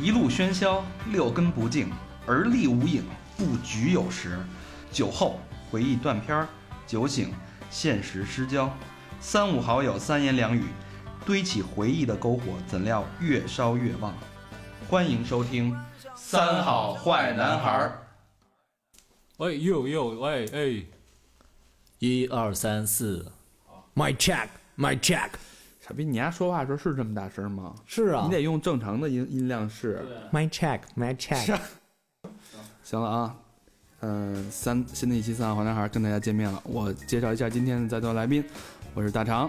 [0.00, 1.90] 一路喧嚣，六根不净，
[2.24, 3.02] 而立无影，
[3.36, 4.38] 不局有时。
[4.92, 6.48] 酒后回忆断片儿，
[6.86, 7.34] 酒醒
[7.68, 8.72] 现实失焦。
[9.18, 10.66] 三五好友三言两语，
[11.26, 14.14] 堆起回忆的篝火，怎料越烧越旺。
[14.88, 15.74] 欢迎收听
[16.14, 18.02] 《三好坏男孩儿》。
[19.38, 20.86] 喂呦呦喂哎，
[21.98, 23.32] 一二三四
[23.96, 25.30] ，My check, my check。
[25.88, 27.74] 傻逼，你丫说话的时候是这么大声吗？
[27.86, 30.04] 是啊你得用正常的音音量试。
[30.30, 31.58] ，my check, my check。
[32.84, 33.34] 行了啊，
[34.00, 36.62] 嗯、三新的一期《三好坏男孩》跟大家见面了。
[36.64, 38.44] 我介绍一下今天的在座来宾，
[38.92, 39.48] 我是大长，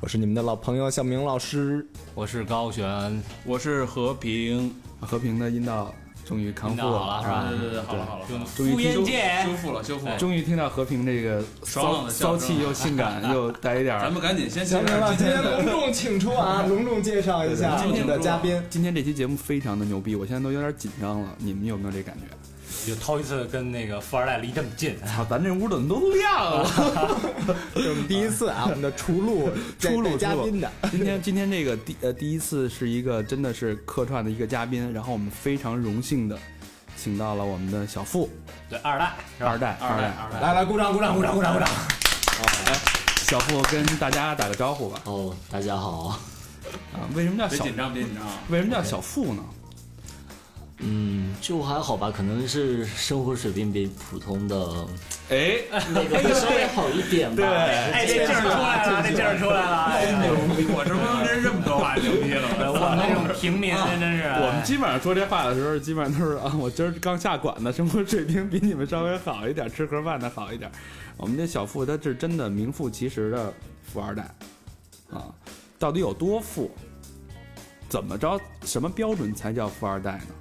[0.00, 1.86] 我是你们的老朋友小明老师。
[2.14, 5.94] 我是高璇，我是和平，和平的阴道
[6.30, 7.48] 终于康复了是吧？
[7.50, 8.24] 对对对，好了好了，
[8.56, 18.62] 终于听衍界修复了修复了，终于听到和平这个爽朗骚的骚气又性感 又带一点儿咱们赶紧先介小明了，今天隆，重请出啊， 隆重介绍一下今天的嘉宾。
[18.70, 22.26] 今天这期节目非常的牛逼，我现在都有点紧张了，你们有没有这感觉？
[22.86, 26.70] 就头一次跟那个富二代离这么近，操，咱这屋怎么都亮了？
[27.74, 30.70] 这是我们第一次啊，我们的出路出路嘉宾的。
[30.90, 36.38] 今天今天这个第呃第一次是一个真的是客串的一个嘉宾，然后我们非常荣幸的
[36.96, 38.30] 请到了我们的小付
[38.68, 39.12] 对二代？
[39.38, 41.68] 二代二代代，二代，来来，鼓掌鼓掌鼓掌鼓掌鼓掌！
[43.16, 45.00] 小付跟大家打个招呼吧。
[45.04, 46.18] 哦，大家好，
[46.92, 49.44] 啊，为什么叫小别紧张别紧张啊，为什么叫小付呢？
[50.82, 54.86] 嗯，就还好吧，可能是生活水平比普通的
[55.28, 55.58] 哎，
[55.92, 57.44] 那个稍微好一点吧。
[57.46, 60.66] 哎，这劲儿出来了，这劲儿出来了，哎牛逼！
[60.72, 62.56] 我这不能真这么多话牛逼了吗？
[62.72, 70.70] 我们这种平民真是，我们基本上说这话的时候，基本上都是啊，我今儿刚下馆子，生活水平比你们稍微好一点，吃盒饭的好一点。
[71.18, 73.52] 我们这小富他是真的名副其实的
[73.84, 74.22] 富二代
[75.10, 75.28] 啊，
[75.78, 76.70] 到底有多富？
[77.86, 78.40] 怎么着？
[78.64, 80.34] 什么标准才叫富二代呢？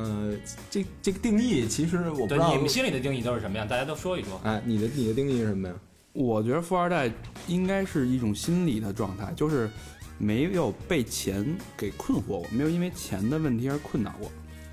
[0.00, 0.34] 呃，
[0.70, 2.60] 这这个定义其实我不知道对你。
[2.62, 3.66] 们心里的定义都是什么样？
[3.68, 4.40] 大家都说一说。
[4.44, 5.74] 哎，你的你的定义是什么呀？
[6.12, 7.10] 我觉得富二代
[7.46, 9.70] 应该是一种心理的状态，就是
[10.18, 14.30] 没有被钱给困惑过，没有因为钱的问题而困扰过。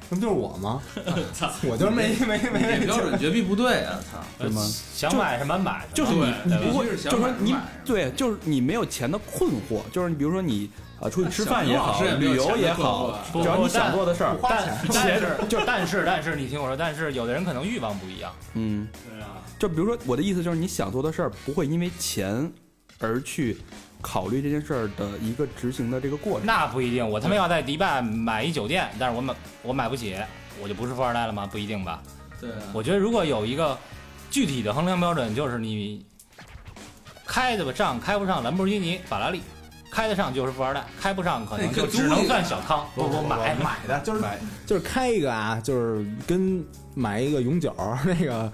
[0.10, 0.82] 那不就是我吗？
[1.68, 4.00] 我就是没没没没这标准绝逼不对啊！
[4.10, 4.62] 操， 对吗？
[4.94, 22.52] 想买什么买什么，就是你对，你不会，就是是说你想买买对，就是你没有钱的困惑，就是你比如说你啊出去吃饭也好，旅游也好只要你想做的事儿，但但是就但是但是你听我说，但是有的人可能欲望不一样，嗯，对啊，就比如说我的意思就是你想做的事儿不会因为钱
[23.00, 23.57] 而去
[24.02, 26.46] 考虑这件事儿的一个执行的这个过程。
[26.46, 27.07] 那不一定。
[27.07, 30.16] 我他妈要在迪拜买一酒店，但是我买我买不起，
[30.62, 31.46] 我就不是富二代了吗？
[31.46, 32.02] 不一定吧。
[32.40, 33.78] 对啊，我觉得如果有一个
[34.31, 36.06] 具体的衡量标准，就是你
[37.25, 39.41] 开得上开不上兰博基尼、法拉利，
[39.97, 42.85] 开得上就是富二代，开不上可能就只能算小康。
[42.94, 46.63] 不不买买买的，就是买就是开一个啊，就是跟
[46.94, 47.75] 买一个永久
[48.06, 48.52] 那个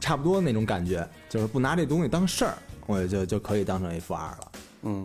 [0.00, 2.54] 差不多那种感觉，就是不拿这东西当事儿，
[2.86, 4.52] 我就就可以当成一富二了。
[4.82, 5.04] 嗯，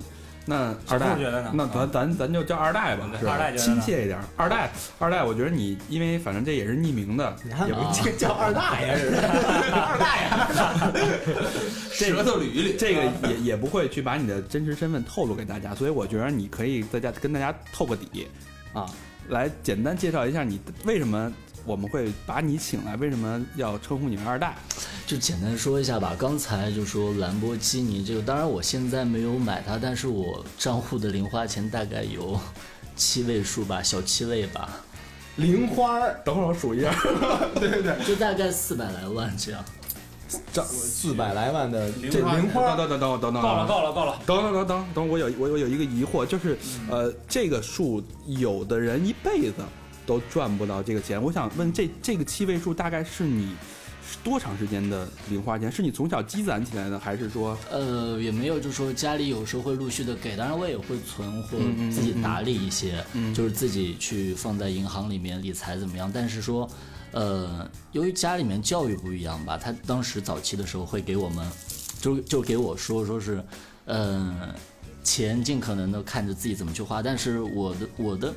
[0.50, 3.34] 那二代付觉得呢那咱咱咱就叫二代吧，是吧？
[3.34, 4.20] 二代亲切一点。
[4.36, 7.36] 二代，二代，我觉得你因为反正这也是匿名的，
[7.68, 9.22] 也不这 叫二大爷似的，
[9.72, 10.26] 二大爷。
[11.94, 18.28] 舌头捋一捋，这个也也不会去把你的真实身份透露给大家，所以我觉得你可以在家跟大家透个底，
[18.74, 18.90] 啊，
[19.28, 21.32] 来简单介绍一下你为什么
[21.64, 24.56] 我们会把你请来，为什么要称呼你为二代？
[25.10, 26.16] 就简单说一下吧。
[26.20, 32.40] 刚才就说兰博基尼这个，当然我现在没有买它，但是我账户的零花钱大概有
[32.96, 34.70] 七位数吧，小七位吧，
[35.38, 36.94] 零花儿，等会儿我数一下，
[37.60, 39.66] 对对对就大概四百来万这样。
[40.54, 46.56] 这四百来万的这零花等等等等等等，够了够了够了，等等等等等，我有我我有一个疑惑，就是
[46.88, 49.56] 呃，这个数有的人一辈子
[50.06, 53.56] 都赚不到这个钱，我想问这这个七位数大概是你
[54.24, 55.72] 多长时间的零花钱？
[55.72, 61.58] 是你从小积攒起来的，还是说呃，也没有，就是说家里有时候会陆续的给，当然我也会存或
[61.92, 66.12] 自己打理一些，嗯就是自己去放在银行里面理财怎么样？
[66.14, 66.70] 但是说，
[67.12, 71.50] 呃，由于家里面教育不一样吧，他当时早期的时候会给我们，
[72.02, 73.44] 就就给我说说是，
[73.86, 74.36] 嗯、
[75.04, 78.34] 钱尽可能的看着自己怎么去花，但是我的我的。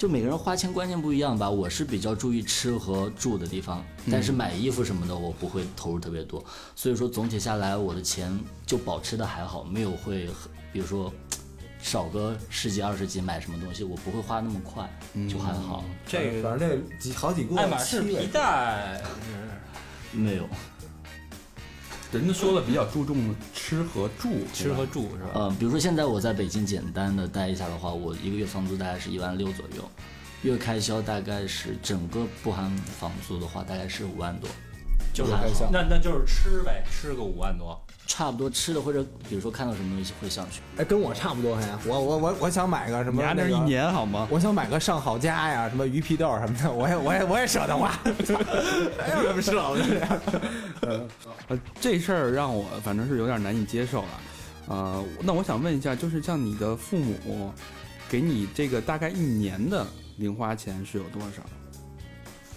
[0.00, 6.42] 就每个人花钱观念不一样吧，我是比较注意吃和住的地方，但是买衣服什么的我不会投入特别多，
[6.74, 10.26] 所以说总体下来我的钱就保持的还好，没有会
[10.72, 11.12] 比如说
[11.82, 14.90] 少个十几二十几买什么东西，我不会花那么快，
[15.28, 19.02] 就还好，这个反正这几好几个爱马仕皮带，
[20.12, 20.48] 没有。
[22.12, 25.30] 人家说了比较注重吃和住，吃和住是吧？
[25.34, 29.88] 呃，比如说现在我在北京简单的待一下的话，我一个月房租大概是一万六左右，
[30.42, 34.50] 月开销大概是整个不含房租的话，大概是五万多，
[35.14, 37.80] 就是还好那那就是吃呗，吃个五万多。
[38.12, 40.60] 差不多吃的或者比如说看到什么东西会上去。
[40.78, 41.78] 哎，跟我差不多呀。
[41.86, 43.44] 我我我我想买个什么、那个？
[43.44, 44.26] 你家那一年好吗？
[44.28, 47.88] 我想买个上好佳呀，什么鱼皮豆什么的，我也我也我也舍得花，
[48.98, 50.20] 还有什么舍不得呀？
[51.46, 54.08] 呃，这事儿让我反正是有点难以接受了。
[54.66, 57.54] 呃，那我想问一下，就是像你的父母
[58.08, 59.86] 给你这个大概一年的
[60.16, 61.42] 零花钱是有多少？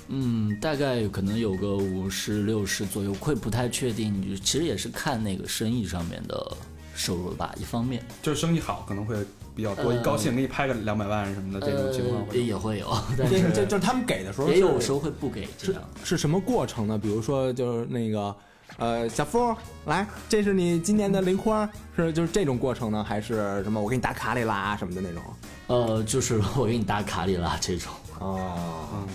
[0.08, 4.22] 嗯，大概可能有个五十六十左右，会不太确定。
[4.30, 6.56] 就其实也是看那个生意上面的
[6.96, 8.04] 收入吧，一方面。
[8.22, 9.16] 就是生意好可能会
[9.56, 12.36] 比较多，呃一高兴给你拍个两百万什么的这种情况呃。
[12.36, 15.82] 也会有，但这是这 就是他们给的时候也有时候会不给这样。
[16.04, 16.98] 是什么过程呢？
[16.98, 18.36] 比如说就是那个。
[18.78, 23.80] 呃，小夫，来，这是你今年的零花，是就是这种过程呢，还是什么？
[23.80, 25.22] 我给你打卡里啦什么的那种？
[25.68, 27.92] 呃，就是我给你打卡里啦这种。
[28.18, 28.58] 哦，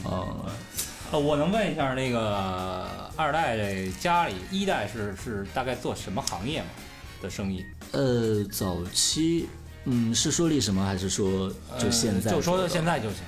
[0.05, 0.27] 呃，
[1.11, 6.67] 呃，我能问一下那个二代这家里一代是是大概做什么行业吗
[7.23, 7.65] 的生意？
[7.93, 9.49] 呃，早期，
[9.85, 10.85] 嗯，是说历史吗？
[10.85, 13.19] 还是说就现在、呃就说现在就行。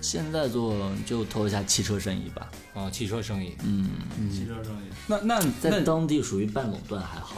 [0.00, 2.48] 现在做就投一下汽车生意吧。
[2.74, 3.56] 啊，汽车生意。
[3.64, 3.90] 嗯，
[4.30, 4.88] 汽车生意。
[5.06, 7.36] 那那在当地属于半垄断还好，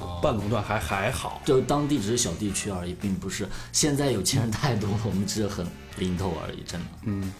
[0.00, 6.86] 哦半垄断还还好，就当地只是小地区而已，并不是现在有钱人太多了，我们只是很零头而已，真的。
[7.04, 7.32] 嗯，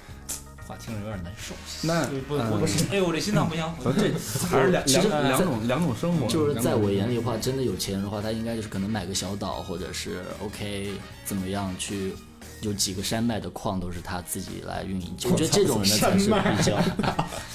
[0.66, 1.54] 话听着有点难受。
[1.82, 3.72] 那不不不是，哎呦，我这心脏不 行。
[3.96, 4.10] 这
[4.48, 6.26] 还是两其实两两种两种生活。
[6.26, 10.92] 就是在我眼里，的话，真的有钱人的话，他应该就是可能买个小岛，或者是 OK
[11.24, 12.14] 怎么样去，
[12.62, 15.14] 有几个山脉的矿都是他自己来运营。
[15.24, 16.80] 我觉得这种人呢才是比较。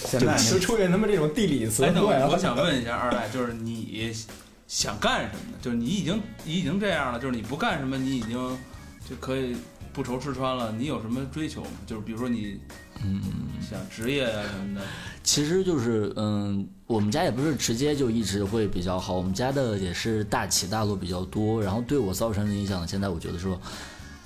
[0.05, 4.13] 现在就出现他们这种地理词汇我我想问一下二代，就是你
[4.67, 5.57] 想干什么呢？
[5.61, 8.33] 就是你已经你已经这样了，就是你不干什么，你已经
[9.09, 9.55] 就可以
[9.93, 10.71] 不愁吃穿了。
[10.71, 11.71] 你有什么追求吗？
[11.85, 12.59] 就是比如说你，
[13.03, 13.21] 嗯，
[13.61, 14.81] 想职业啊什么的。
[15.23, 23.59] 其实就是嗯，我们家也不是直接就一直会比较好，我们家的也是大起大落比较多，然后对我造成的影响，现在我觉得说，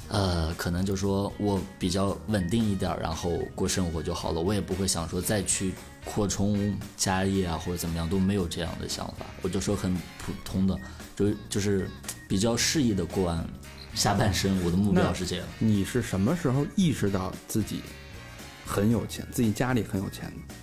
[0.07, 5.74] 呃，可能就说我比较稳定一点儿，然后过生活就好了，我也不会想说再去
[6.06, 10.77] 扩充家业啊或者怎么样，都没有这样的想法，我就说很普通的，
[11.15, 11.89] 就就是
[12.30, 13.45] 比较适宜的过完
[13.94, 15.45] 下半身，我的目标是这样。
[15.60, 17.81] 你是什么时候意识到自己
[18.66, 20.56] 很有钱，自己家里很有钱的？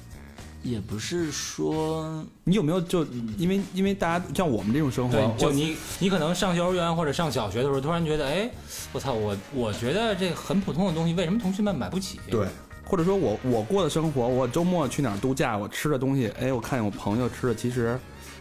[0.62, 3.02] 也不是说你有没有就
[3.38, 8.50] 因为因为大家像我们这种生活，，就你你可能上幼儿园或者上小学的时候，突然觉得，哎，
[8.92, 12.20] 我操，我我觉得这很普通的东西，为什么同学们买不起？
[12.30, 12.46] 对，
[12.84, 17.98] 或者说我我过的生活，我周末去哪儿度假，我吃的东西，哎，我看见我朋友吃的其实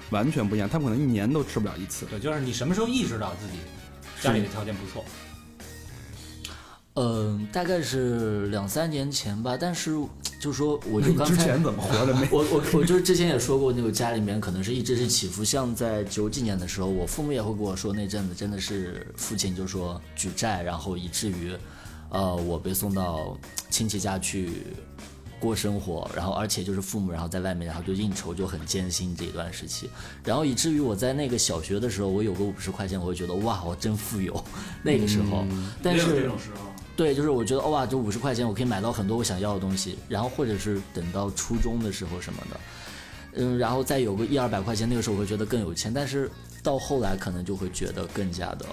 [0.10, 2.06] 完全不一样，他们可能一年都吃不了一次。
[2.08, 3.60] 对，就是你什么时候意识到自己
[4.22, 5.04] 家里的条件不错？
[6.96, 9.92] 嗯，大概是两三年前吧，但是
[10.42, 12.28] 就说我就刚才之前怎么活的没？
[12.32, 21.54] 我我我就是之前也说过，那个家里面可能是一直是起伏，像在九几年的时候，我父母也会跟我说，那阵子真的是父亲就说举债，然后以至于，
[22.10, 23.38] 呃，我被送到
[23.70, 24.50] 亲戚家去
[25.40, 29.90] 过生活，然后而且就是父母然后在外面，然后就应酬就很艰辛这一段时期，
[30.24, 34.44] 然后以至于我在那个小学的时候，我有个五十块钱，我会觉得哇，我真富有，
[34.84, 35.46] 那个时候，
[35.82, 36.70] 但是这种时候。
[36.96, 42.60] 对，就是我觉得哇，这五十块钱我可以买到很多我想要的东西，然后或者是等到初中的时候什么的，
[43.36, 46.30] 嗯，然后再有个一二百块钱，那个时候我会觉得更有钱，但是
[46.62, 48.66] 到后来可能就会觉得更加的，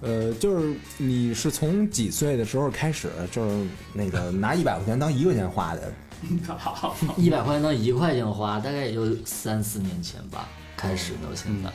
[0.00, 5.92] 呃，就是你是从几岁的时候开始，就是那个拿一百块钱当一块钱花的？
[7.16, 11.70] 一百块钱当一块钱花，大概也就三四年前吧，开始到现在。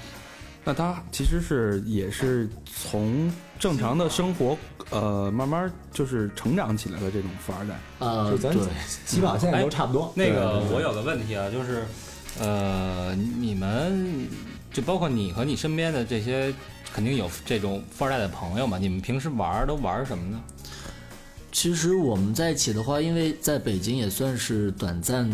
[0.68, 4.58] 那他其实是也是从正常的生活，
[4.90, 7.80] 呃，慢慢就是成长起来的这种富二代。
[8.00, 8.64] 呃，就咱对，
[9.06, 10.12] 起码现在都差不多。
[10.16, 11.84] 那个我有个问题啊，就是，
[12.40, 14.28] 呃，你们
[14.74, 16.52] 就包括你和你身边的这些，
[16.96, 18.78] 肯定有这种富二代的朋友嘛？
[18.78, 20.42] 你们平时玩都玩什么呢？
[21.52, 25.30] 其实我们在一起的话，因为在北京也算是短暂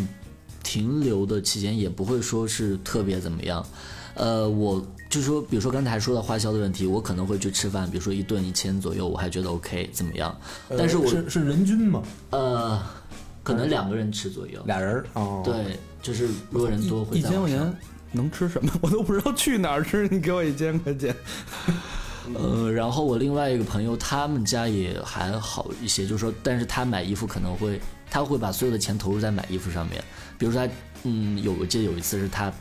[0.64, 3.64] 停留的期间，也不会说是特别怎么样。
[4.16, 10.36] 呃，我就说，比如说刚才说到花销的问题，我可能会去吃饭，比如说一顿一千左右，我还觉得 OK 怎么样？
[10.70, 12.02] 呃但是我是是人均吗？
[12.32, 12.82] 呃，
[13.44, 14.60] 可能两个人吃左右。
[14.66, 17.72] 俩人儿哦，，对，就是如果人多会一千块钱
[18.12, 18.72] 能吃什么？
[18.82, 20.08] 我都不知道去哪儿吃。
[20.10, 21.16] 你给我一千块钱，
[22.36, 30.04] 呃， 然后我另外一个朋友，他们家也还好一些，就是说，但是他买衣服可能会，他会把所有的钱投入在买衣服上面。
[30.38, 32.52] 比如说他，嗯，有我记得有一次是他，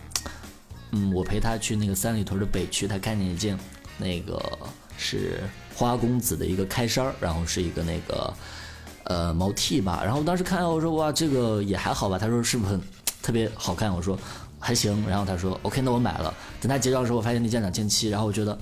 [0.92, 3.58] 嗯，我陪他去那个三里屯的北区，他看见一件
[3.98, 4.40] 那个
[4.96, 5.40] 是
[5.74, 8.32] 花公子的一个开衫，然后是一个那个。
[9.04, 10.02] 呃毛 T 吧。
[10.04, 12.80] 然后当时看到我说哇这个也还好吧，他说是不是很
[13.20, 13.92] 特别好看？
[13.92, 14.16] 我说
[14.60, 15.04] 还行。
[15.08, 16.32] 然后他说 OK 那我买了。
[16.60, 18.56] 等他结账的时候，我发现那件两千七，然后我觉得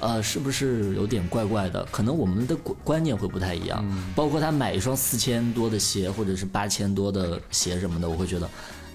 [0.00, 1.86] 呃是不是有点怪怪的？
[1.92, 3.84] 可能我们的观观念会不太一样。
[4.16, 8.50] 包括他买一双四千多的鞋或者是八千多的鞋什么的，我会觉得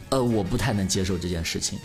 [0.10, 1.80] 呃我不太能接受这件事情。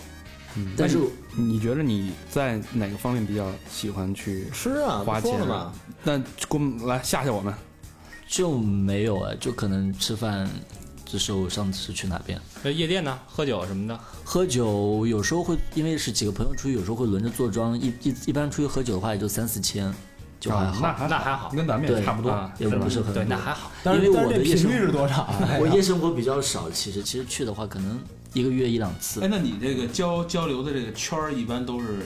[0.57, 0.99] 嗯但是
[1.35, 5.39] 你你觉得你在哪个方面比较喜欢去吃啊，花钱
[6.03, 7.55] 那给我们来吓吓我们。
[8.29, 10.49] 就没有哎，就可能吃饭，
[11.13, 13.19] 就是我上次去哪边那夜店呢？
[13.27, 14.01] 喝酒什么的？
[14.25, 17.79] 喝酒，有时候会因为是几个朋友出去，有时候会轮着坐庄。
[17.79, 19.93] 一一一般出去喝酒的话，也就三四千，
[20.41, 22.31] 就还好，那还那还好跟咱们也差不多。
[22.31, 23.71] 啊也不是很对，那还好。
[23.85, 25.39] 但是因为我但是这的夜生频率是多少啊？
[25.61, 28.01] 我夜生活比较少，其实其实去的话，可能
[28.33, 29.29] 一个月一两次哎，。
[29.31, 31.99] 那你这个交交流的这个圈儿，一般都是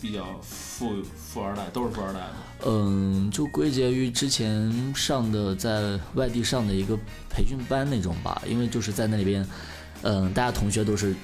[0.00, 2.32] 比较富富二代，都是富二代的。
[2.66, 6.96] 嗯，就归结于之前上的在外地上的一个
[7.28, 9.46] 培训班那种吧，因为就是在那里边，
[10.02, 11.14] 嗯，大家同学都是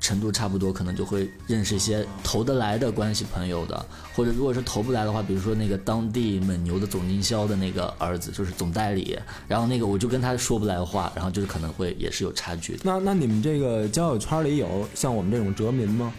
[0.00, 9.16] 程度差不多，可能就会认识一些投得来的关系朋友的，或者如果是投不来的话，比如说那个当地蒙牛的总经销的那个儿子，就是总代理，
[9.46, 12.80] 然后那个我就跟他说不来话，然后就是可能会也是有差距的。
[12.82, 16.12] 那那你们这个交友圈里有像我们这种哲民吗？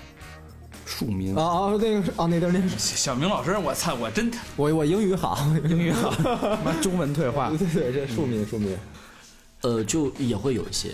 [0.97, 1.35] 庶民。
[1.35, 2.77] 啊啊，那个是啊，那地儿那是。
[2.77, 5.37] 小明老师，我操，我真我我英语好，
[5.69, 6.11] 英语好，
[6.63, 7.49] 妈中文退化。
[7.49, 7.57] 对。
[7.57, 8.77] 对对，这庶民庶民。
[9.61, 10.89] 呃，就也会有一些，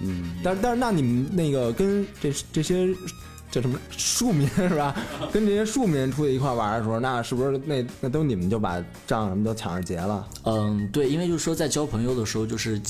[0.00, 2.88] 嗯，但但是那你们那个跟这这些
[3.52, 4.96] 叫什么庶民是吧？
[5.30, 10.26] 跟这些庶民出去一块玩的时候，那是不是那那都你们就把账什么都抢着结了？
[10.44, 12.80] 嗯，对，因为就是说在交朋友的时候，就是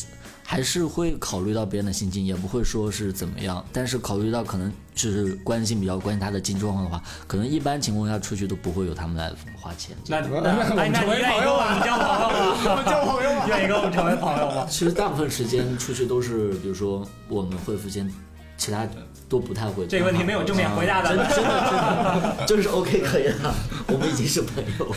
[0.45, 9.97] 还是会考虑到别人的心情，也不会说是怎么样，但是考虑到可能就是关心比较关心他的经济状况的话，可能一般情况下出去都不会有他们来花钱。
[10.07, 10.39] 那那
[10.79, 12.85] 哎，那你愿意跟我们交朋友吗？
[12.89, 13.47] 交朋友吧？
[13.49, 14.65] 愿意跟我们成为朋友吗？
[14.71, 18.09] 其实大部分时间出去都是，比如说我们会付钱，
[18.63, 18.87] 其他
[19.29, 19.85] 都不太会。
[19.89, 21.09] 这个问题没有正面回答的。
[21.09, 23.53] 真的真的，就是 OK 可以了，
[23.89, 24.95] 我们已经是朋友。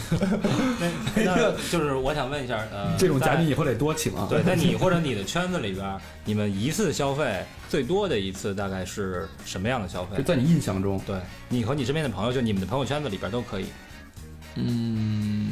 [1.16, 4.28] 那就是我想问一下，呃，这种嘉宾以后得多请啊。
[4.30, 10.22] 对，在你或者你的圈子里边，你们一次消费最多的一次大概是什么样的消费就？
[10.22, 11.18] 在你印象中，对
[11.50, 13.66] 你和你身边的朋友，就你们的朋友圈子里边都可以。
[14.54, 15.50] 嗯，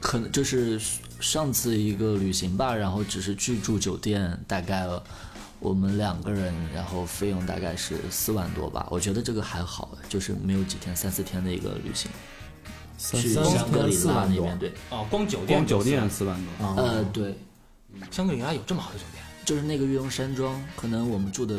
[0.00, 0.80] 可能就是
[1.20, 4.86] 上次一个旅行吧，然后只是去住酒店，大概
[5.64, 8.86] 我们两个人，然后费用大概是四万多吧。
[8.90, 12.10] 我觉得这个还好，就是没有几天，三四天的一个旅行，
[12.98, 16.66] 去三香格里拉那边，对，哦，光酒店光酒店四万多。
[16.66, 17.38] 啊，呃，对，
[18.10, 19.24] 香格里拉有这么好的酒店？
[19.46, 21.58] 就是那个玉龙山庄，可能我们住的，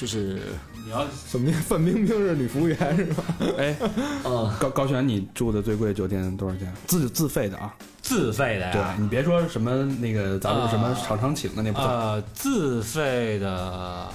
[0.00, 0.40] 就是
[0.82, 3.22] 你要怎么范冰冰是女服务员是吧？
[3.58, 3.76] 哎，
[4.24, 6.72] 嗯，高高璇，你住的最贵酒店多少钱？
[6.86, 7.74] 自自费的啊？
[8.00, 8.96] 自费的对呀？
[8.98, 11.86] 你别说什么那个咱们什么啊厂商请的那不算。
[11.90, 14.08] 呃，自费的，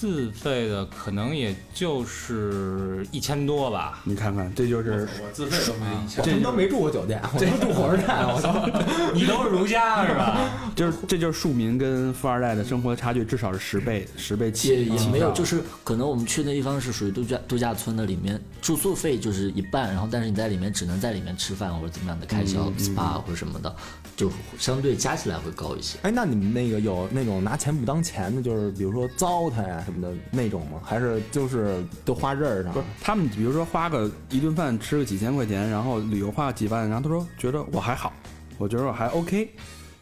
[0.00, 4.00] 自费的可能也就是一千多吧。
[4.04, 8.66] 你看看，这就是我自费都没一千我，他妈都没住过酒店，我都住火车站，我操！
[9.12, 10.40] 你都是如家是吧？
[10.74, 23.76] 就是这就是庶民跟富二代的生活差距，至少是十倍十倍起也也没有，就是可能我们去的地方是属于度假度假村的，里面住宿费就是一半，然后但是你在里面只能在里面吃饭或者怎么样的开销、SPA 或者什么的，
[24.16, 25.98] 就相对加起来会高一些。
[26.00, 30.80] 哎，那你们那个有那种拿钱不当钱的，就是比如说糟蹋呀什么的那种吗？
[30.84, 32.78] 还是就是都花这儿上不？
[32.80, 38.12] 是他们，比如说花个一顿饭吃个几千块钱，然后旅游花个几万，然后他说觉得我还好，
[38.58, 39.50] 我觉得我还 OK，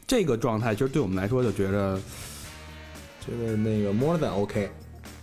[0.06, 2.00] 这个状态其实对我们来说就觉得
[3.26, 4.70] 就是那个 more than OK，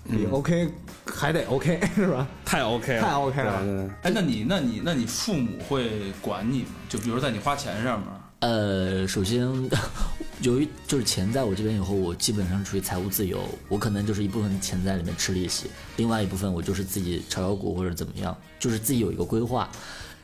[0.10, 0.70] 比嗯 OK
[1.06, 2.28] 还得 OK 是吧？
[2.44, 6.70] 太 OK 了，太 OK 了对对对哎，那你那你那你父母会管你吗？
[6.90, 8.10] 就比如在你花钱上面，
[8.46, 9.42] 呃，首先，
[10.42, 15.66] 由于就是钱在我这边以后，我基本上处于财务自由，我可能就是一部分钱在里面吃利息，
[15.98, 19.68] 另外一部分我就是自己炒炒股或者怎么样，就是自己有一个规划。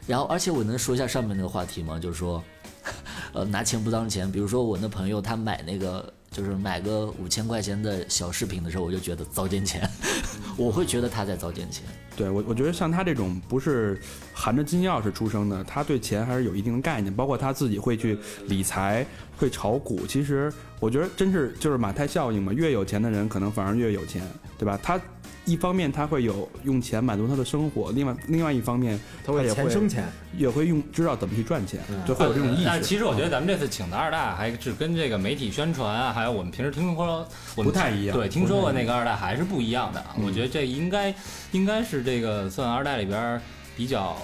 [0.05, 1.97] 然后，而且我能说一下上面那个话题吗？
[1.97, 2.43] 就是说，
[3.33, 4.31] 呃，拿钱不当钱。
[4.31, 9.87] 比如说我那朋友他买那个，就是买个五千块钱的小饰品的时候，我就觉得糟践钱，
[10.55, 11.83] 我会觉得他在糟践钱。
[12.15, 13.99] 对我我觉得像他这种不是
[14.33, 19.05] 含着金钥匙出生的，他对钱还是有一定的概念，包括他自己会去理财，
[19.37, 20.07] 会炒股。
[20.07, 24.21] 其实我觉得真是就是马太效应嘛，越有钱的人可能反而越有钱，
[24.57, 24.79] 对吧？
[24.81, 24.99] 他
[25.45, 30.05] 一方面他会有用钱满足他的生活，另外另外一方面他会也钱生钱，
[30.37, 32.63] 也会用知道怎么去赚钱，就会有这种意识。
[32.65, 40.03] 但是其实我觉得咱们这次请的二代还是跟这个媒体宣传啊，还有我们平时听说我们不太一样对，听说过那个二代还是不一样的。
[40.23, 41.13] 我觉得这应该
[41.51, 43.41] 应该是这个算二代里边
[43.75, 44.15] 比较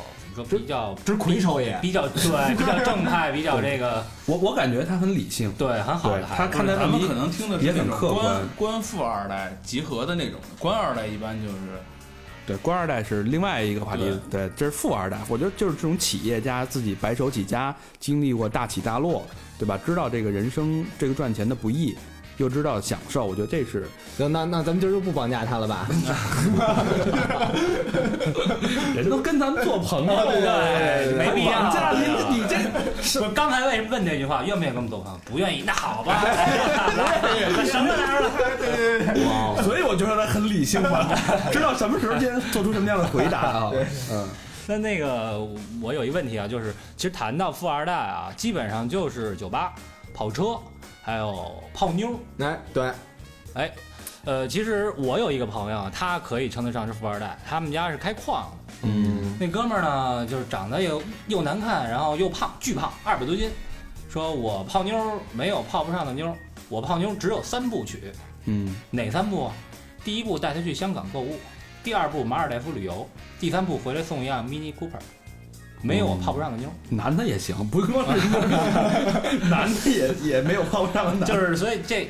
[0.44, 6.38] 说比较这是魁首也，比较对，比较正派，比较这个 我我感觉他很理性，对很好的孩子。
[6.38, 11.56] 他看待问题咱们可能听的是也那种很客观官官富二代集合的那种，官二代一般就是
[12.46, 15.18] 对，官二代是另外一个话题，对，这是富二代。
[15.28, 19.26] 我觉得就是这种企业家自己白手起家，经历过大起大落，
[19.60, 19.78] 对吧？
[19.86, 21.94] 知道这个人生这个赚钱的不易，
[22.38, 25.88] 又知道享受，我觉得这是那，那那咱们今儿就不绑架他了吧？
[28.96, 34.44] 人都跟咱们做朋友， 对没必要你，你这不是刚才为什么问这句话？
[34.44, 35.20] 愿不愿意跟我们做朋友？
[35.26, 37.20] 不愿意，那好吧，来，
[37.66, 38.30] 什么来着？
[39.26, 39.62] 哇？
[39.64, 41.08] 所以我觉得他很理性嘛，
[41.52, 43.72] 知道什么时候间做出什么样的回答啊。
[44.12, 44.28] 嗯，
[44.68, 45.40] 那那个
[45.82, 49.74] 我有一问题啊，就是其实谈到富二代啊，基本上就是酒吧、
[50.14, 50.58] 跑车，
[51.08, 52.20] 还有泡妞。
[52.40, 52.92] 哎，对，
[53.54, 53.72] 哎，
[54.26, 58.74] 呃，其实我有一个朋友，他可以称得上是富二代，他们家是开矿的。
[58.82, 63.50] 嗯，那哥们儿呢，就是长得又又难看，然后又胖，巨胖，二百多斤。
[64.10, 66.36] 说我泡妞儿没有泡不上的妞儿，
[66.68, 68.12] 我泡妞只有三部曲，
[68.44, 69.54] 嗯，哪三部啊？
[70.04, 71.38] 第一部带她去香港购物，
[71.86, 73.08] 第二部马尔代夫旅游，
[73.40, 75.00] 第三步回来送一辆 Mini Cooper。
[75.82, 78.28] 没有我泡不上的妞，男的也行，不光是
[79.50, 82.10] 男的也也没有泡不上的男，就是所以这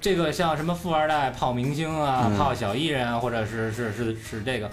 [0.00, 4.70] 这个像什么富二代泡明星啊，嗯泡小艺人啊，或者是是是是这个。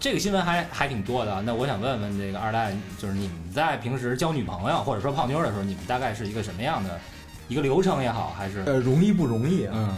[0.00, 7.00] 这个新闻还还挺多的啊，那我想问问这个二代，就是你们在平时交女朋友或者说泡妞的时候，你们大概是一个什么样的
[7.48, 9.72] 一个流程也好，还是呃，容易不容易啊？
[9.74, 9.96] 嗯，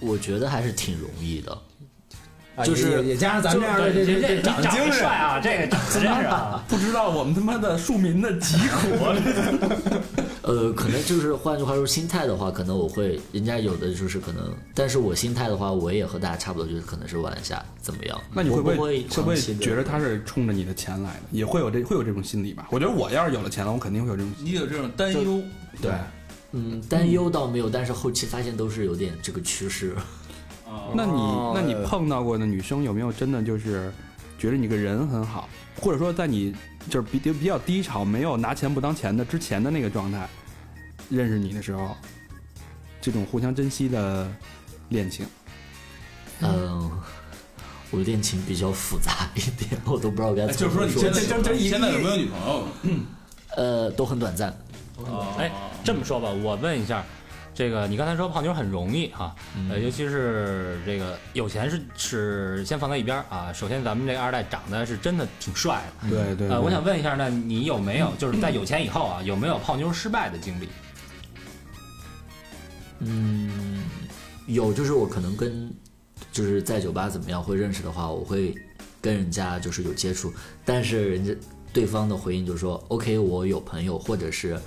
[0.00, 1.58] 我觉得还是挺容易的。
[2.56, 9.14] 啊就是也也加上咱们这样的这这这这长长精神得帅，啊，这个长得真是啊， 不知道我们他妈的庶民的疾苦啊！
[10.42, 18.18] 呃，可能就是换句话说，心态的话，可能我会，人家有的就是可能，但是我心态的话，我也和大家差不多，就是可能是玩一下怎么样？
[18.32, 21.22] 那你会不会会会不会觉得他是冲着你的钱来的？
[21.32, 22.68] 也会有这会有这种心理吧？
[22.70, 24.32] 我觉得我要是有了钱了，我肯定会有这种。
[24.38, 25.42] 你有这种担忧，
[25.82, 25.90] 对，
[26.52, 29.94] 嗯，担忧倒没有，但是后期发现都是有点这个趋势。
[30.66, 33.92] 啊，那你哦那你碰到过的女生有没有真的就是
[34.38, 35.48] 觉得你个人很好，
[35.80, 36.54] 或者说在你
[36.90, 40.28] 就是比比较低潮，没有拿钱不当钱的之前的那个状态，
[41.08, 41.96] 认识你的时候，
[43.00, 44.30] 这种互相珍惜的
[44.88, 45.26] 恋情？
[46.40, 46.90] 嗯，
[47.90, 52.64] 我恋情比较复杂一点，我都不知道该哎就是怎么说你现在这这这一现在有没有女朋友？
[53.56, 54.50] 呃，都很短暂。
[54.98, 55.50] 哦哎，
[55.84, 57.04] 这么说吧，我问一下，
[57.56, 59.34] 这个你刚才说泡妞很容易哈，
[59.70, 63.50] 呃，尤其是这个有钱是是先放在一边啊。
[63.50, 70.68] 首先，咱们这二代长得是真的挺帅的，对对呃，我想问一下，呢你有没有就是在有钱以后啊，有没有泡妞失败的经历？
[72.98, 73.84] 嗯，
[74.46, 75.72] 有，就是我可能跟
[76.30, 78.54] 就是在酒吧怎么样会认识的话，我会
[79.00, 80.30] 跟人家就是有接触，
[80.62, 81.34] 但是人家
[81.72, 84.60] 对方的回应就是说，OK，我有朋友，或者是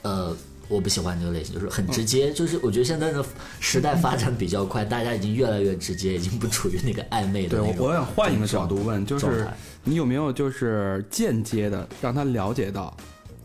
[0.00, 0.34] 呃。
[0.72, 3.24] 我不喜欢这个类型，就是很直接，就是我觉得现在的
[3.60, 9.46] 时代发展比较快，大家已经越来越直接，已经不处于那个暧昧的对，我想换一个角度问，就是。
[9.84, 12.96] 你有没有就是间接的让他了解到，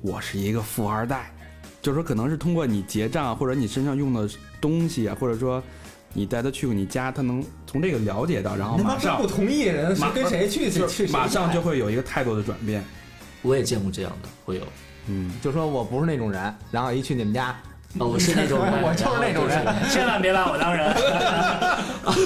[0.02, 1.34] 我是一个富二代，
[1.82, 4.30] 就是说可能是通过你结账或者你身上用的
[4.62, 5.64] 东西啊，或者说
[6.14, 12.86] 你带他去过你家，他能从这个了解到，然后他马上不同意人是跟谁去去去，马上就会会有一个态度的转变。
[13.42, 14.62] 我也见过这样的，会有。
[15.08, 17.56] 嗯，就说我不是那种人，然后一去你们家，
[18.00, 20.94] 哦，我是那种人， 我就是那种人 千万别把我当人。
[22.08, 22.24] 就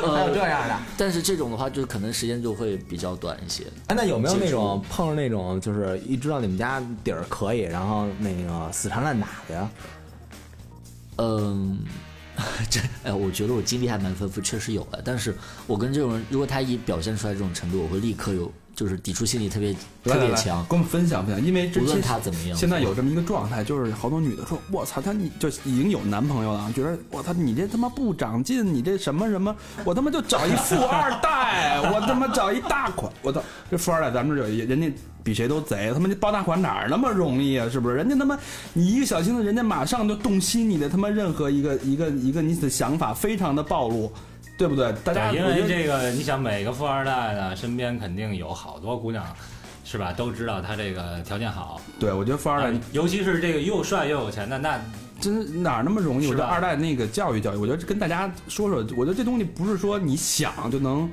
[0.00, 0.76] 是还有这样的。
[0.96, 3.64] 但是这种的话，就是可能时间就会比较短一些。
[3.88, 9.70] 哎，那有没有那种碰上那种就是一知道你们家底儿可以，然后那个死缠烂打的呀？
[11.18, 11.78] 嗯，
[12.70, 15.00] 这哎，我觉得我经历还蛮丰富，确实有的。
[15.04, 19.72] 但是我跟这种人，如果他一表现出来这种程度，我会立刻有就是抵触心理特别
[20.04, 22.56] 特别强，跟我们分享分享，因为之无论前他怎么样。
[22.56, 29.54] 现在有这么一个状态，就是好多女的说：“我操，他你就已经有男朋友了，觉得我操你这他妈不长进，你这什么什么，
[29.84, 34.90] 我他妈就找一富二代，我他妈找一大款，我操，这富二代咱们这有一人家
[35.22, 37.68] 比谁都贼，他妈这包大款哪儿那么容易啊？
[37.70, 37.96] 是不是？
[37.96, 38.38] 人家他妈
[38.72, 44.12] 你一个小心思，人家马上就洞悉你的他妈任何一个一个一个你的想法，非常的暴露，
[44.62, 44.92] 对不对？
[45.02, 49.26] 大家，因为这个，你想每个富二代呢，身边肯定有好多姑娘，
[49.84, 50.12] 是吧？
[50.12, 54.80] 都知道他这个条件好，对我觉得富二代啊尤其是这个又帅又有钱的，那
[55.20, 56.28] 真哪那么容易？
[56.28, 61.10] 我觉得二代那个教育教育，我觉得跟大家说说，我觉得这东西不是说你想就能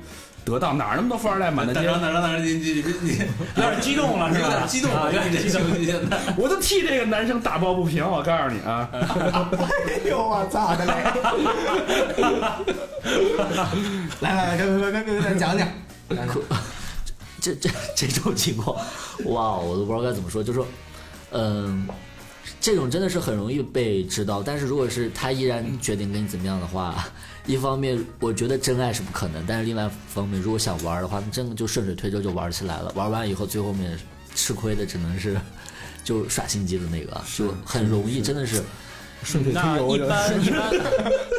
[0.50, 2.00] 得到，哪儿那么多富二代满大街哪张？
[2.02, 2.44] 哪张哪张？
[2.44, 3.10] 你你你你
[3.56, 4.48] 有点激动了，是吧？
[4.48, 5.60] 有点激动，啊有点激动。
[5.84, 9.00] 现在我就替这个男生打抱不平，我告诉你啊，哎
[10.08, 10.92] 呦我操的嘞！
[14.20, 15.68] 来来来，跟跟跟跟咱讲讲。
[17.40, 18.76] 这这这种情况，
[19.24, 20.66] 哇，我都不知道该怎么说，就说，
[21.30, 21.88] 嗯、
[22.60, 27.06] 这种真的是很容易被知道，但是如果是他依然决定跟你怎么样的话，
[27.50, 33.98] 一方面我觉得真爱是不可能，但是另外一方面，如果想玩的话，那真的就顺水推舟就玩起来了，玩完以后最后面
[34.34, 35.36] 吃亏的只能是
[36.04, 38.62] 就耍心机的那个，就很容易，真的是。
[39.22, 40.70] 顺水推那一般一般，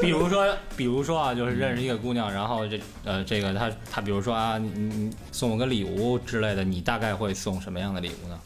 [0.02, 8.40] 比如说，比如说啊，就是认识一个姑娘，然后这呃，这个她她比如说啊，你你你送我个礼物之类的，你大概会送什么样的礼物呢？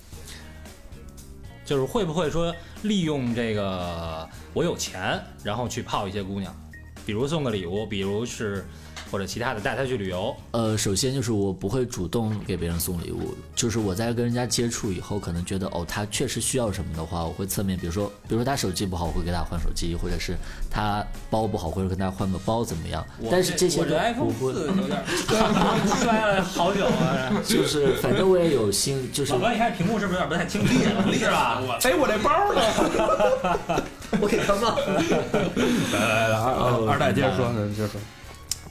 [1.66, 6.56] 就是会不会说利用这个我有钱，然后去泡一些姑娘，
[7.06, 8.66] 比如送个礼物，比如是
[9.12, 20.36] 或者其他的带他去旅游，呃，首先就是我不会主动给别人送礼物，就是我在跟人家接触以后，可能觉得哦，他确实需要什么的话，我会侧面，比如说，比如说他手机不好，我会给他换手机，或者是
[20.72, 23.06] 他包不好，或者跟他换个包怎么样？
[23.30, 25.04] 但是这些都我 iPhone 不会，四有点
[26.02, 27.32] 摔了好久啊！
[27.46, 31.14] 就是反正我也有心，就是老哥，你看屏幕是不是有点不太清晰了？
[31.14, 31.62] 是吧？
[31.84, 33.84] 哎，我这包呢？
[34.22, 34.76] 我给他吗？
[35.94, 38.00] 来来来，二二代接着说，接着说。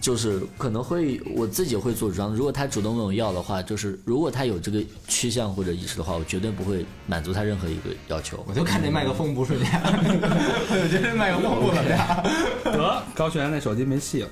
[0.01, 8.45] 就是可能会我自己会做主张，如果他主动问我要的话，就是如果他有这个趋向或者意识的话，我绝对不会满足他任何一个要求。
[8.47, 12.23] 我就看那麦克风不顺眼， 我觉得这麦克风不怎么样。
[12.65, 14.29] 得，高璇那手机没戏了，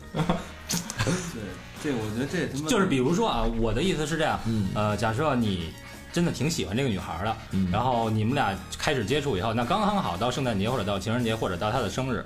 [1.06, 1.42] 对，
[1.82, 5.72] 这我觉得这他妈就是比如说啊，我的意思是这样，嗯呃，假设你
[6.12, 12.18] 真的挺喜欢这个女孩的，嗯然后你们俩开始接触以后，那刚刚好到圣诞节或者到情人节或者到她的生日，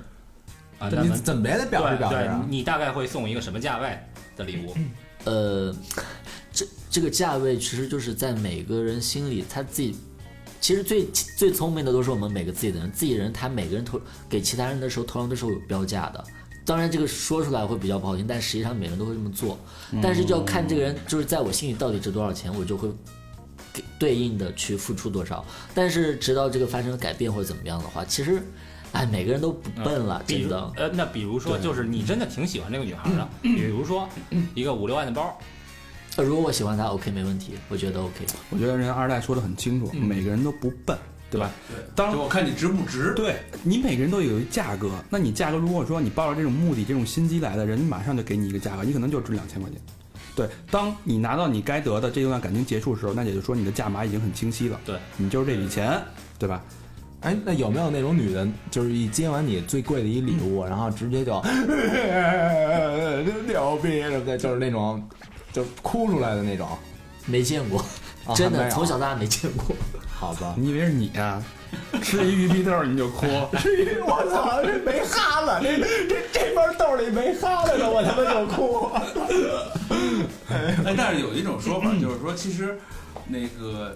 [0.77, 2.45] 啊，那你么怎么也得表示对对表示啊，？
[2.49, 3.97] 你大概会送一个什么价位
[4.35, 4.75] 的礼物？
[5.23, 5.75] 呃，
[6.51, 9.95] 这这个价位其实就是在每个人心里，他自己
[10.59, 11.05] 其实最
[11.37, 16.23] 最聪明的都是我们每个自己的人，自己人他每个人投给其他人的时候，头上都是有标价的。
[16.65, 19.57] 当然，这个说出来会比较不好听，但实际上每个人都会这么做。
[20.01, 22.91] 但是就要看这个人，就是在我心里到底值多少钱，我就会
[23.77, 25.45] 给对应的去付出多少。
[25.75, 28.41] 但是直到这个发生了改变或者怎么样的话，其实，
[28.91, 30.71] 哎，每个人都不笨了，比如真的。
[30.75, 34.09] 呃，那比如说就是你真的挺喜欢这个女孩的， 比如说
[34.55, 35.37] 一个五六万的包，
[36.15, 38.25] 呃如果我喜欢她，OK，没问题，我觉得 OK。
[38.49, 40.97] 我觉得人二代说的很清楚，每个人都不笨，
[41.29, 41.51] 对吧？
[41.69, 43.13] 对，当就我看你值不值。
[43.15, 49.79] 对你每个人都有一价格，那你价格如果说你抱着这种目的、这种心机来的人，马上就给你一个价格，你可能就值两千块钱。
[50.37, 54.79] 对，当你拿到你该得的这段感情结束的时候，那也就是说你的价码已经很清晰了。
[54.85, 55.99] 对，你就是这笔钱，
[56.37, 56.61] 对吧？
[57.21, 61.41] 哎，那有没有那种女的，就是一接完你最贵的一礼物，然后直接就
[63.47, 65.03] 牛逼什么的，就是那种
[65.51, 66.67] 就哭出来的那种？
[67.25, 67.79] 没见过，
[68.27, 69.75] 啊真的从小到大没见过。
[70.07, 71.43] 好吧，你以为是你啊、
[72.01, 73.25] 吃一鱼皮豆你就哭，
[74.05, 78.91] 我操，这没哈了，这这这包豆里没哈了的，我他妈就哭。
[80.85, 82.77] 哎，但是有一种说法，就是说，其实
[83.27, 83.95] 那个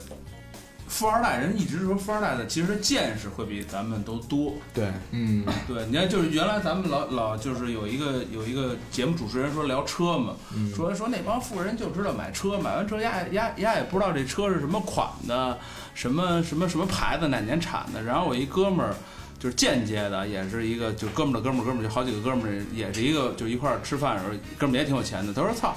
[0.88, 4.54] 富二代人一直说富二代的，其实见识会比咱们都多。
[4.74, 10.36] 对，嗯，对，你看，就是原来咱们老老就是有一个有一个节目主持人说聊车嘛，
[10.76, 15.58] 说说那帮富人就知道买车，买完车压压压也不知道这车是什么款的，
[15.94, 18.04] 什么什么什么牌子，哪年产的。
[18.04, 18.94] 然后我一哥们儿。
[19.42, 25.34] 就是间接的，也是一个就哥们儿的哥们儿，哥们儿就好几个哥们儿，也是一个就一块儿吃饭的时候，哥们儿也挺有钱的。
[25.34, 25.76] 他说：“操，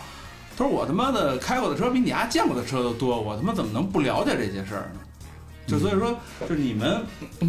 [0.56, 5.00] 他说我他妈的开过的车比你丫见过的车都多，我他妈怎么能不了解这些事儿呢？
[5.66, 7.02] 就所以说，就是你们，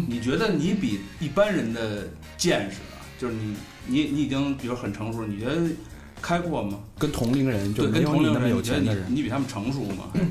[0.08, 3.54] 你觉得你比一般人的见识啊，就是你
[3.86, 5.60] 你你已经比如很成熟，你觉得
[6.22, 6.78] 开过吗？
[6.98, 9.04] 跟同龄人就跟同龄人，有钱的人。
[9.08, 10.04] 你比他们成熟吗？
[10.14, 10.26] 还是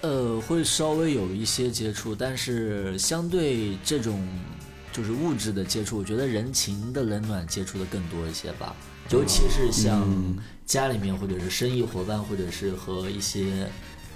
[0.00, 4.20] 呃，会稍微有一些接触，但是相对这种
[4.94, 8.74] 就是物质的接触，我觉得人情的冷暖接触的更多一些吧。
[9.10, 13.68] 尤其是像嗯家里面，或者是生意伙伴，或者是和一些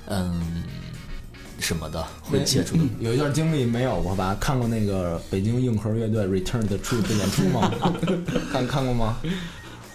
[0.06, 0.40] 嗯
[1.58, 2.84] 什么的会接触的。
[3.00, 4.36] 有一段经历没有过吧？
[4.40, 7.70] 看过那个北京硬核乐队 Return 的出的演出吗？
[8.52, 9.18] 看看过吗？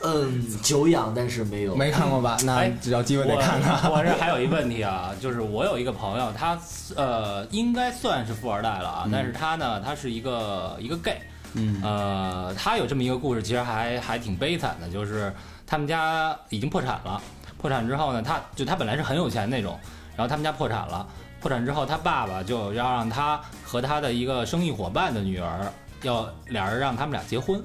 [0.04, 1.76] 嗯，久仰，但是没有。
[1.76, 2.38] 没看过吧？
[2.44, 3.90] 那哎只要机会得我看看。
[3.90, 6.60] 我这还有一问题啊，就是我有一个朋友，他
[6.96, 11.22] 呃应该算是富二代了啊，但是他呢，他是一个一个 gay，
[11.54, 15.34] 嗯呃，他有这么一个故事，其实还还挺悲惨的，就是
[15.66, 17.22] 他们家已经破产了，
[17.58, 19.80] 破产之后呢，他就他本来是很有钱那种，
[20.18, 21.08] 然后他们家破产了，
[21.40, 27.64] 破产之后，他爸爸就要让他和他的一个生意伙伴的女儿，要俩人让他们俩结婚。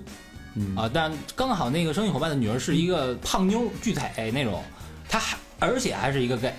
[0.55, 4.63] 嗯啊，但刚好那个生意伙伴的女儿是一个胖妞巨腿那种，
[5.09, 6.53] 她还而且还是一个 gay，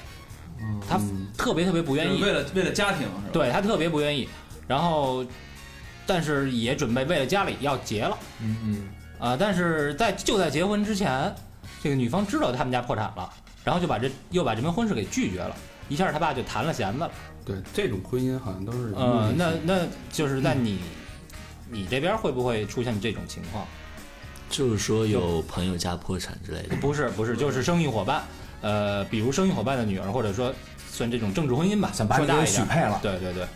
[0.88, 3.24] 她嗯特别特别不愿意，为了为了家庭是吧？
[3.34, 4.28] 对她特别不愿意，
[4.68, 5.26] 然后
[6.06, 11.34] 但是也准备为了家里要结了嗯嗯，啊，但是在就在结婚之前，
[11.84, 13.30] 这个女方知道他们家破产了，
[13.64, 15.56] 然后就把这又把这门婚事给拒绝了，
[15.88, 17.12] 一下他爸就弹了弦子了。
[17.46, 20.80] 对，这种婚姻好像都是呃，那那就是在你
[21.72, 23.66] 你这边会不会出现这种情况？
[24.50, 26.76] 就是说有朋友家破产之类的。
[26.78, 28.24] 不是不是，就是生意伙伴，
[28.62, 30.54] 呃，比如生意伙伴的女儿，或者说
[30.92, 33.48] 算这种政治婚姻吧，想把你给说大一点，许配了，对对对，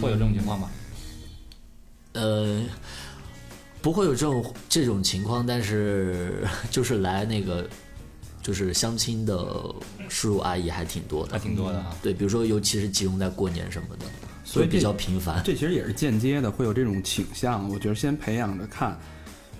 [0.00, 0.70] 会有这种情况吗？
[2.14, 2.60] 呃，
[3.80, 7.66] 不会有这种这种情况，但是 就是来那个
[8.42, 9.36] 就是相亲的
[10.08, 11.96] 叔叔阿姨还挺多的，还挺多的啊。
[12.02, 14.04] 对，比如说尤其是集中在过年什么的，
[14.44, 15.40] 所以比较频繁。
[15.42, 17.66] 这其实也是间接的，会有这种倾向。
[17.70, 18.98] 我觉得先培养着看，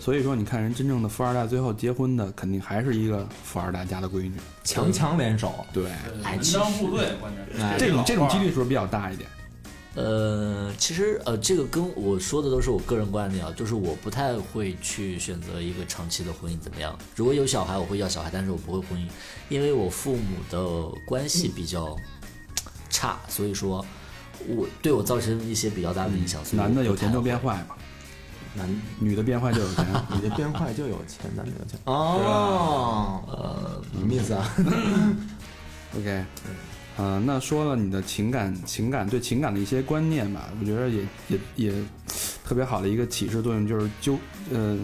[0.03, 4.33] 所以说你看人真正的富二代最后结婚的，肯定还是一个富二代家的闺女。
[4.65, 5.93] 强强联手，对，
[6.25, 8.47] 哎，门其实当户对，关键是哎这种这种几率。
[8.47, 9.31] 是不是比较大一点？
[9.95, 16.99] 呃，其实呃，这个跟我说的都是我个人观点啊，就是我不太会去选择一个长期的婚姻怎么样。
[17.15, 19.07] 如果有小孩，我会要小孩，但是我不会婚姻，
[19.49, 21.97] 因为我父母的关系比较
[22.91, 23.87] 差，所以说
[24.49, 26.45] 我对我造成一些比较大的影响。
[26.45, 27.77] 所以男的有钱就变坏嘛，
[28.55, 29.87] 男女的变坏就有钱。
[30.15, 34.49] 女的变坏就有钱，男的有钱哦，呃，什么意思啊？
[35.99, 36.25] OK，
[36.97, 41.73] 呃，那说了你的情感情感对情感的一些观念吧，我觉得也也也
[42.45, 44.19] 特别好的一个启示作用就是纠
[44.51, 44.79] 呃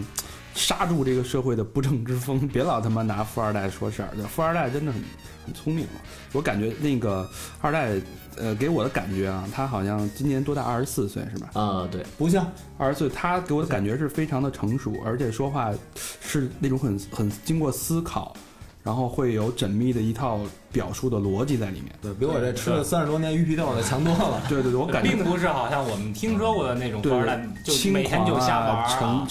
[0.54, 5.02] 刹住这个社会的不正之风，别老他妈拿富二代说事儿，富二代真的很
[5.48, 5.86] 很聪明
[6.32, 7.26] 我感觉那个
[7.62, 7.94] 二代
[8.36, 10.62] 呃给我的感觉啊，他好像今年多大？
[10.62, 11.48] 二十四岁是吧？
[11.54, 15.72] 啊、对，不像二十岁，他给我的感觉是非常的成熟，而且说话
[16.20, 18.36] 是那种很很经过思考，
[18.82, 21.90] 然后会有缜密的一套表述的逻辑在里面。
[22.02, 24.42] 对比我这吃了三十多年鱼皮豆的强多了。
[24.50, 29.26] 对对对，我感觉并不是好像我们听说过的那种二代，就轻每天就狂瞎玩儿啊。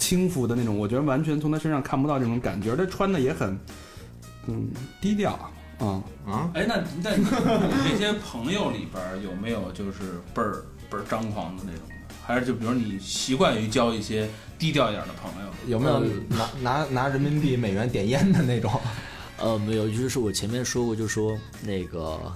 [0.00, 3.56] 轻浮的那种，我觉得完全从他身上看不到这种感觉，而他穿的也很
[4.46, 5.32] 嗯低调
[5.78, 6.02] 啊。
[6.26, 7.24] 啊，哎，那那你
[7.88, 11.94] 这些朋友里边有没有就是倍儿倍儿张狂的那种的？
[12.22, 15.48] 还是就比如你习惯于交一些低调一点的朋友？
[15.66, 18.70] 有没有拿拿拿人民币、美元点烟的那种？
[19.40, 22.30] 呃，没有，就是我前面说过，就说那个，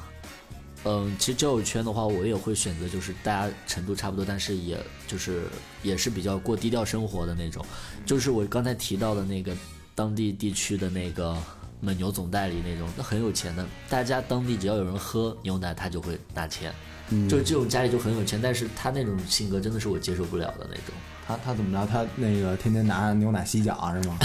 [0.85, 5.43] 嗯、其实交友圈的话，我也会选择就是大家程度差不多，但是也就是
[5.83, 7.63] 也是比较过低调生活的那种。
[8.07, 9.55] 就是我刚才提到的那个
[9.95, 11.37] 当地地区的那个
[11.85, 16.73] 蒙牛总代理那种，那很有钱的，大家当地只要有人喝牛奶，他就会拿钱。
[17.11, 20.95] 嗯，就这种家里就很有钱，但是他那种性格真的是我接受不了的那种。
[21.27, 21.87] 他他怎么着？
[21.87, 24.19] 他那个天天拿牛奶洗脚是吗？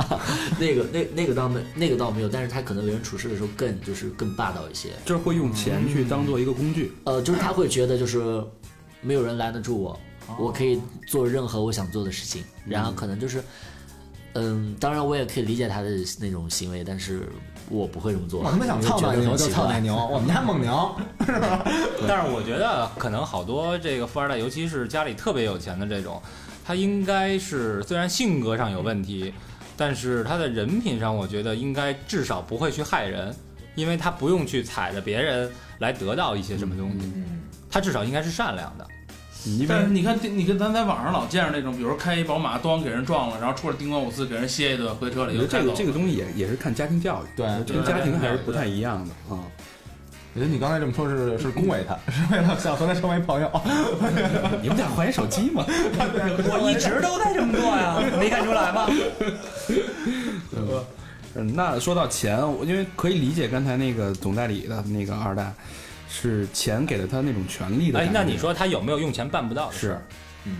[0.60, 4.90] 那个那那个倒没那个倒没有，但是他可能为人处事的时候更就是更霸道一些。
[5.04, 6.92] 就是会用钱去当做一个工具。
[7.04, 8.44] 呃，就是他会觉得就是
[9.00, 9.98] 没有人拦得住我，
[10.38, 12.44] 我可以做任何我想做的事情。
[12.66, 13.44] 然后可能就是，嗯，
[14.78, 17.28] 当然我也可以理解他的那种行为，但是
[17.68, 18.42] 我不会这么做。
[18.42, 20.94] 我他妈想操奶牛就操奶牛，我们家蒙牛。
[22.06, 26.20] 但是我觉得可能好多这个富二代，尤其是家里特别有钱的这种，
[26.64, 29.32] 他应该是虽然性格上有问题，
[29.76, 33.34] 但是他的人品上，我觉得应该至少不会去害人，
[33.74, 37.12] 因为他不用去踩着别人来得到一些什么东西，
[37.70, 38.86] 他至少应该是善良的。
[39.68, 45.72] 但是你看，你跟咱在网上老见着那种，比如说开一宝马，咣给人撞了，然后出来叮咣五四给人歇一顿，回车里我觉得这个。
[45.72, 49.40] 这个东西也也是看家庭教育，对跟家庭还是不太一样的啊。
[50.34, 53.50] 我觉得你刚才这么说是是恭维他，是为了想和他成为朋友。
[54.60, 55.64] 你们俩换一手机吗？
[55.68, 58.86] 我一直都在这么做呀， 没看出来吗？
[61.36, 65.52] 嗯，那说到钱，我因为可以理解刚才那个总代理的那个二代，
[66.20, 69.98] 是钱给了他那种权利的。，哎那你说他有没有用钱办不到的事是
[70.44, 70.56] 嗯？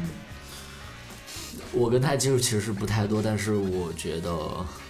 [1.73, 4.37] 我跟他接触其实是不太多，但是我觉得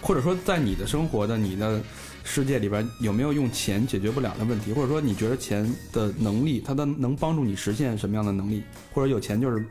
[0.01, 1.81] 或者说在你的生活的你的
[2.23, 4.73] 世界里边，有没有用钱解决不了的问题？
[4.73, 8.63] 或者说你觉得钱的能力，它的能帮助你实现什么样的能力？
[8.93, 9.65] 或者有钱就是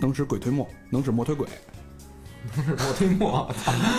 [0.00, 1.46] 能使鬼推磨，能使磨推鬼？
[2.56, 3.54] 我推磨，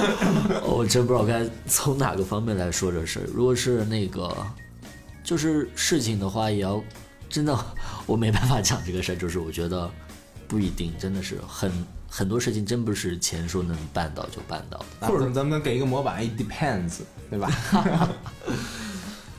[0.65, 3.25] 我真不知道该从哪个方面来说这事儿。
[3.33, 4.35] 如果是那个，
[5.25, 6.81] 就是事情的话，也要
[7.29, 7.65] 真的，
[8.05, 9.15] 我没办法讲这个事儿。
[9.15, 9.91] 就是我觉得
[10.47, 11.71] 不一定，真的是很
[12.07, 15.07] 很多事情真不是钱说能办到就办到的。
[15.09, 17.51] 或者咱们给一个模板，it depends，对吧？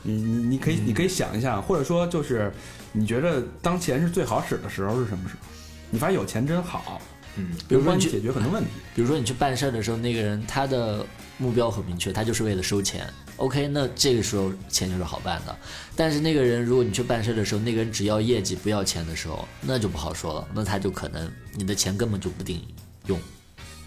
[0.03, 2.51] 你你你可以你可以想一下，或者说就是
[2.91, 5.47] 你觉得当钱是最好使的时候是什么时候？
[5.89, 7.01] 你发现有钱真好，
[7.37, 8.69] 嗯，比如说你解决很多问题。
[8.93, 11.05] 比如说你去办事儿的时候，那个人他的
[11.37, 13.07] 目标很明确，他就是为了收钱。
[13.37, 15.55] OK，那这个时候钱就是好办的。
[15.95, 20.47] 但是那个人，如果你去办事儿的时候，那个人只要业绩不要钱的时候，那就不好说了。
[20.53, 22.65] 那他就可能你的钱根本就不顶
[23.05, 23.19] 用。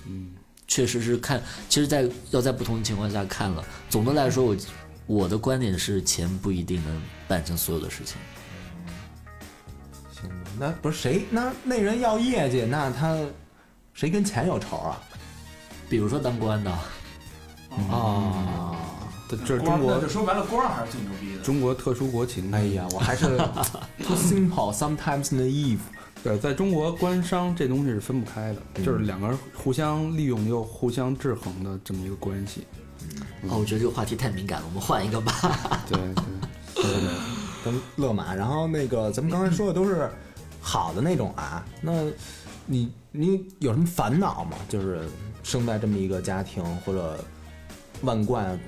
[0.07, 0.31] 嗯，
[0.67, 3.65] 确实是看，其实在，要在不同的情况下看了。
[3.89, 4.57] 总的来说，我
[5.07, 8.17] 我的观点是，钱不一定能办成所有的事情。
[10.13, 11.25] 行吧，那不是谁？
[11.29, 13.19] 那那人要业绩，那他
[13.95, 15.01] 谁跟钱有仇啊？
[15.89, 18.70] 比如说当官的，啊，这
[19.37, 21.43] 这是中国那就说白了，官儿还是最牛逼的。
[21.43, 22.53] 中国特殊国情。
[22.53, 23.37] 哎呀，我还是
[24.03, 25.79] too simple, sometimes naive。
[26.23, 32.67] 对，在中国官商这东西是分不开的，就是两个人互相利用又互相制衡的这么一个关系。
[33.49, 35.33] 哦，我觉得这个话题太敏感了，我们换一个吧。
[35.89, 35.99] 对
[36.75, 37.11] 对对，
[37.65, 40.11] 跟乐马，然后那个咱们刚才说的都是
[40.61, 42.05] 好的那种啊，那
[42.67, 44.59] 你你有什么烦恼吗？
[44.69, 45.09] 就是
[45.43, 47.19] 生在这么一个家庭，或者
[48.03, 48.61] 万贯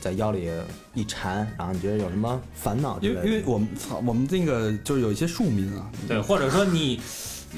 [0.00, 0.48] 在腰里
[0.94, 3.14] 一缠，然后你觉得有什么烦恼因？
[3.14, 7.00] 为因为我们操，我们这个就是有一些庶民啊，对，或者说你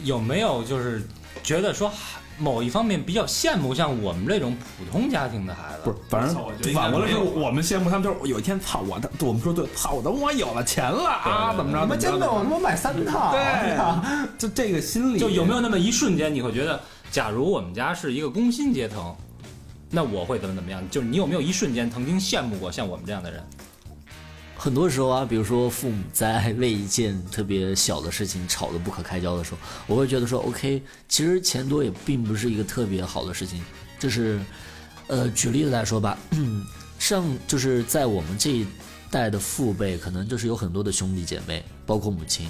[0.04, 1.02] 有没有就是
[1.42, 1.90] 觉得说
[2.38, 5.80] 某一方面比较羡慕像我们这种普通家庭的孩子？
[5.84, 6.34] 不是，反正
[6.74, 11.80] 反过来说，我们羡慕他们，就是有一天操我的，我们说对，操我等我有了钱了啊，怎么着？
[11.82, 13.40] 你们真的，我他妈买三套，对
[13.74, 19.14] 呀对，就这个心理，就有没有那么一瞬间，你会觉得，假如我们家是一个工薪阶层，
[19.90, 20.82] 那我会怎么怎么样？
[20.90, 23.42] 就是你有没有一瞬间曾经羡慕过像我们这样的人？
[24.56, 33.64] 很多时候啊，比如说父母在为一件特别小的事情吵得不可开交的时候，我会觉得说，OK，其实钱多也并不是一个特别好的事情。
[33.98, 34.38] 就是，
[35.06, 36.18] 呃，举例子来说吧，
[36.98, 38.66] 上就是在我们这一
[39.10, 42.46] 代的父辈，可能就是有很多的兄弟姐妹，包括母亲。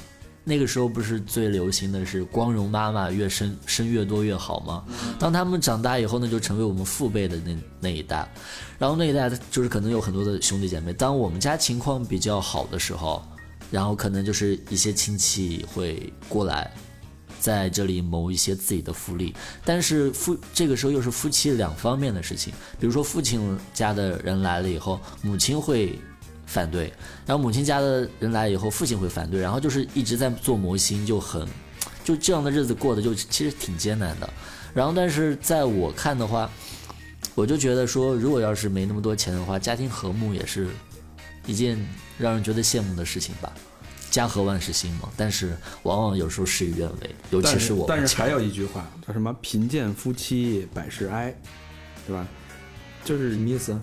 [0.51, 4.85] 那个时候不是最流行的是光荣妈妈越生生越多越好吗？
[5.17, 8.29] 当他们长大以后呢，就成为我们父辈的那那一代。
[8.77, 10.93] 然后那一代就是可能有很多的兄弟姐妹。
[10.93, 13.23] 当我们家情况比较好的时候，
[13.71, 16.69] 然后可能就是一些亲戚会过来，
[17.39, 19.33] 在这里谋一些自己的福利。
[19.65, 25.97] 但是夫这个时候又是夫妻两方面的事情，比如说父亲家的人来了以后，母亲会
[26.51, 26.93] 反对，
[27.25, 31.47] 然后母亲家的人来以后，父亲会反对，然后就是一直在做磨心，就很
[32.03, 34.29] 就这样的日子过得就其实挺艰难的。
[34.75, 36.51] 然后但是在我看的话，
[37.37, 40.67] 我就觉得说，如果要是没那么多钱的话，家庭和睦也是
[41.47, 41.79] 一件
[42.19, 43.53] 让人觉得羡慕的事情吧。
[44.11, 51.33] 家和万事兴嘛，但是往往有时候事与愿违，尤其是我们但是还有一句话叫什么“贫贱夫妻百事哀”，
[52.09, 52.27] 对吧？
[53.05, 53.81] 就是什么意思？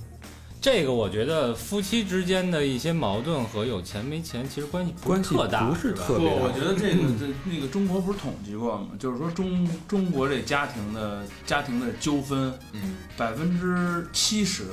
[0.60, 8.88] 这个我觉得夫妻之间的一些矛盾和有钱没钱其实关系不关系是特大，不是，特别大我觉得这个这那个中国不是统计过吗？
[9.00, 14.64] 就是说中中国这家庭的家庭的纠纷，嗯，百分之七十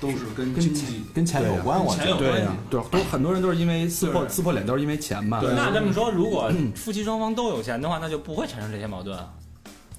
[0.00, 2.06] 都是跟经济跟钱有关，我觉得。
[2.06, 2.56] 钱有关对呀、。
[2.68, 5.40] 对，都很多人都是因为撕破撕破脸都是因为钱嘛。
[5.40, 9.32] 对那这么说，如果夫妻双方都有钱的话，那就不会产生这些矛盾啊。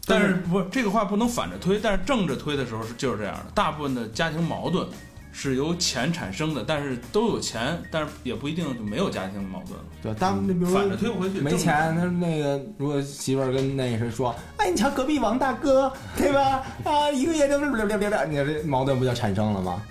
[0.06, 3.46] 但是不是这个话不能反着推，但是正着推的时候是就是这样的。
[3.56, 4.88] 大部分的家庭矛盾
[5.32, 9.86] 是由钱产生的，但是都有钱，但是也不一定就没有家庭矛盾了。
[10.02, 16.64] 对，当你比如说反着推不回去，没钱，他那个如果媳妇儿跟那谁说，哎，你瞧隔壁王大哥，对吧？
[16.84, 19.82] 啊，一个月就你这矛盾不就产生了吗？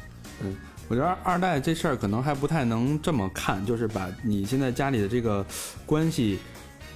[0.42, 0.55] 嗯
[0.88, 5.42] 我觉得二二代这事儿可能还不太能这么看，就是把你现在家里的这个
[5.87, 6.38] 关系，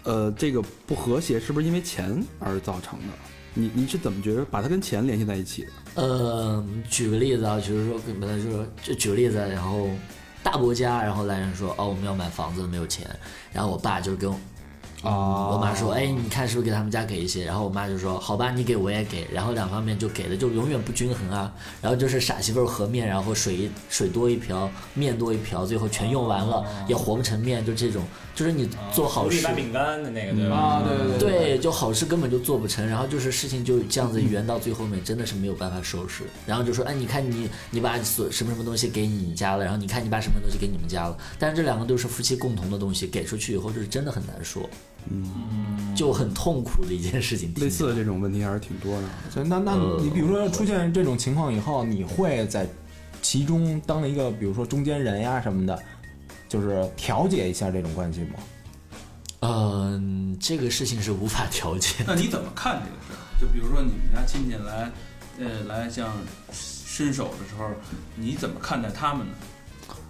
[0.07, 3.07] 呃，这个不和谐是不是因为钱而造成的？
[3.55, 5.69] 你你是怎么觉得把它跟钱联系在一起的？
[5.97, 9.89] 呃，举个例子啊，就是说，本来就是就举个例子，然后
[10.43, 13.05] 大伯家，然后来人说，哦，我们要买房子，没有钱，
[13.53, 14.37] 然后我爸就跟我。
[15.03, 21.53] 哦我妈说：“哎，你看是不是给他们家给一些？”然后我妈就说：“好吧，你给我也给。”然后两方面就给的就永远不均衡啊。
[21.81, 28.03] 然后就是傻媳妇儿和面，然后水一水多一瓢，面多一瓢，最后全用完了、也和不成面，就这种，
[28.37, 30.57] 就是你做好事，白饼干的那个对吧？
[30.57, 36.25] 啊，对对对，就好事根本就做不成，然后就是事情就这样子圆到最后面，真的是没有办法收拾。
[36.47, 44.69] 然后就说，哎，你看你你把所什么什么东西给你家了，然后你看你把什么东西给你们家了，但是这两个都是夫妻共同的东西，给出去以后就是真的很难说，
[45.11, 47.55] 嗯，就很痛苦的一件事情。
[47.57, 49.09] 类似的这种问题还是挺多的。
[49.33, 52.69] 所以那那你比如说出现这种情况以后，你会在
[53.23, 55.77] 其中当一个比如说中间人呀什么的，
[56.57, 58.39] 就是调解一下这种关系吗？
[59.41, 62.03] 嗯、这个事情是无法调解。
[62.07, 63.21] 那你怎么看这个事儿？
[63.39, 64.91] 就比如说你们家亲戚来，
[65.39, 66.17] 呃，来像
[66.51, 67.69] 伸手的时候，
[68.15, 69.35] 你怎么看待他们呢？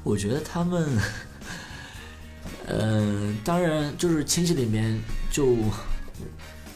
[0.04, 0.88] 我觉得他们，
[2.68, 4.96] 嗯、当然就是亲戚里面
[5.32, 5.56] 就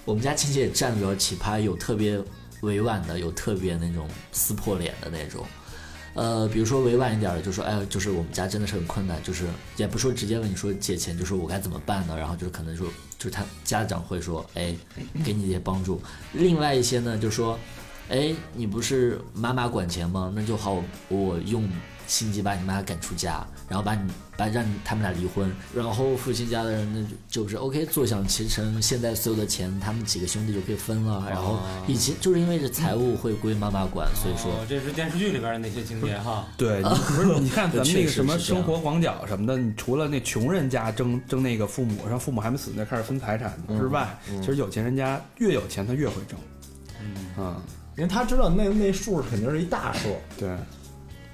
[0.04, 2.20] 我们家亲戚也站得比较奇葩，有特别
[2.62, 5.46] 委婉的，有特别那种撕破脸的那种。
[6.14, 9.44] 呃，比如说委婉一点的，就说，哎，就是我们家真的是很困难，就是
[9.76, 12.16] 也不说直接问你说借钱，就说我该怎么办呢？
[12.18, 12.86] 然后就是可能说，
[13.16, 14.74] 就是他家长会说，哎，
[15.24, 16.00] 给你一些帮助。
[16.32, 17.58] 另外一些呢，就说，
[18.08, 20.32] 哎，你不是妈妈管钱吗？
[20.34, 21.62] 那就好，我用
[22.10, 36.48] 心急把你妈赶出家，然后把你把让你他们俩离婚，然后父亲家的人呢就就是 OK 坐享其成，现在所有的钱他们几个兄弟就可以分了，然后以前就是因为这财务会归妈妈管，所以说哦，这是电视剧里边的那些情节哈。
[36.56, 46.36] 对，你 不是你看咱们那个什么生活广角什么的，你除了那穷人家争争那个父母，让父母还没死那开始分财产之外，其实有钱人家越有钱他越会争。
[47.38, 47.56] 嗯
[47.96, 50.16] 因为他知道那那数肯定是一大数。
[50.38, 50.56] 对，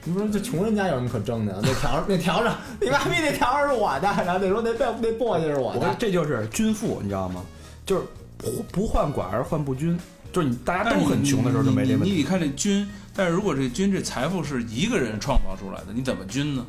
[0.06, 1.60] 你说这穷人家有什么可争的？
[1.62, 5.94] 那条那条上， 你妈逼那条上是我的，然后那说那那那簸箕是我我的。
[5.98, 7.44] 这就是均富，你知道吗？
[7.84, 8.04] 就是
[8.38, 9.98] 不不患寡而患不均，
[10.32, 12.10] 就是你大家都很穷的时候就没这问题。
[12.10, 16.64] 你你你看这均，但是如果这均这财富是一个人创造出来的，你怎么均呢？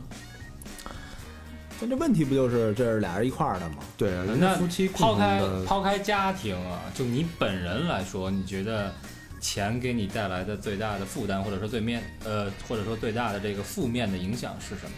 [1.80, 3.76] 但这问题不就是这是俩人一块儿的吗？
[3.96, 8.92] 对，人那家夫妻抛开共同的抛开家庭啊，就你本人来说，你觉得
[9.40, 14.92] 钱给你带来的最大的负担，或者说最面呃，或者说最大的这个负面的影响是什么？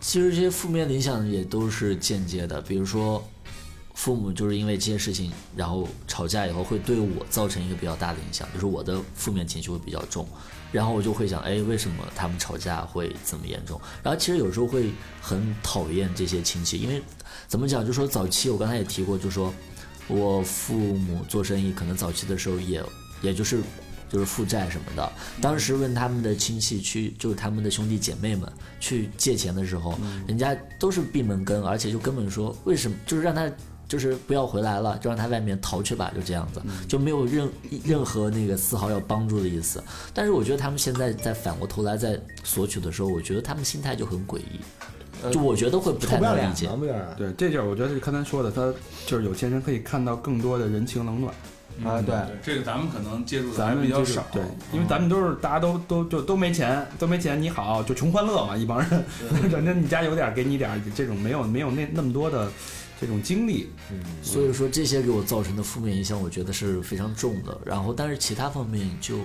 [0.00, 3.26] 其实这些负面的影响也都是间接的，比如说
[3.94, 10.26] 父母就是因为这些事情，然后吵架以后会对我造成一个比较大的影响，就是我的负面情绪会比较重，
[10.70, 13.80] 然后我就会想，哎，为什么他们吵架会这么严重？
[14.02, 17.02] 然后其实有时候会很讨厌这些亲戚，因为
[17.48, 19.52] 怎么讲，就说早期我刚才也提过，就说
[20.06, 22.80] 我父母做生意，可能早期的时候也
[23.22, 23.60] 也就是
[24.08, 25.12] 就是负债什么的。
[25.40, 28.50] 当时问他们的亲戚去，就是他们的兄弟姐妹们
[28.80, 33.50] 去借钱的时候，人家都是闭门羹，而且就根本说为什么，就是让他。
[33.88, 37.48] 就是不要回来了，就让他外面逃去吧，就这样子，就没有任
[37.82, 39.82] 任何那个丝毫要帮助的意思。
[40.12, 46.68] 但是我觉得他们现在在反过头来在索取的时候，我觉得他们心态就很诡异，就我觉得会不臭太能理解？
[47.16, 48.70] 对，这就是我觉得是刚才说的，他
[49.06, 51.34] 就是有钱人可以看到更多的人情冷暖。
[51.84, 59.04] 啊，对，这个咱们可能接触的还比较少，对，因为咱们都是大家都都就都没钱，都没钱，你好就穷欢乐嘛，一帮人，
[59.50, 62.50] 反正你家有点儿给你点儿，这种没有没有那那么多的
[63.00, 63.68] 这种经历，
[64.22, 67.56] 所以说这些给我造成的负面影响，我觉得是非常重的。
[67.64, 69.18] 然后，但是其他方面就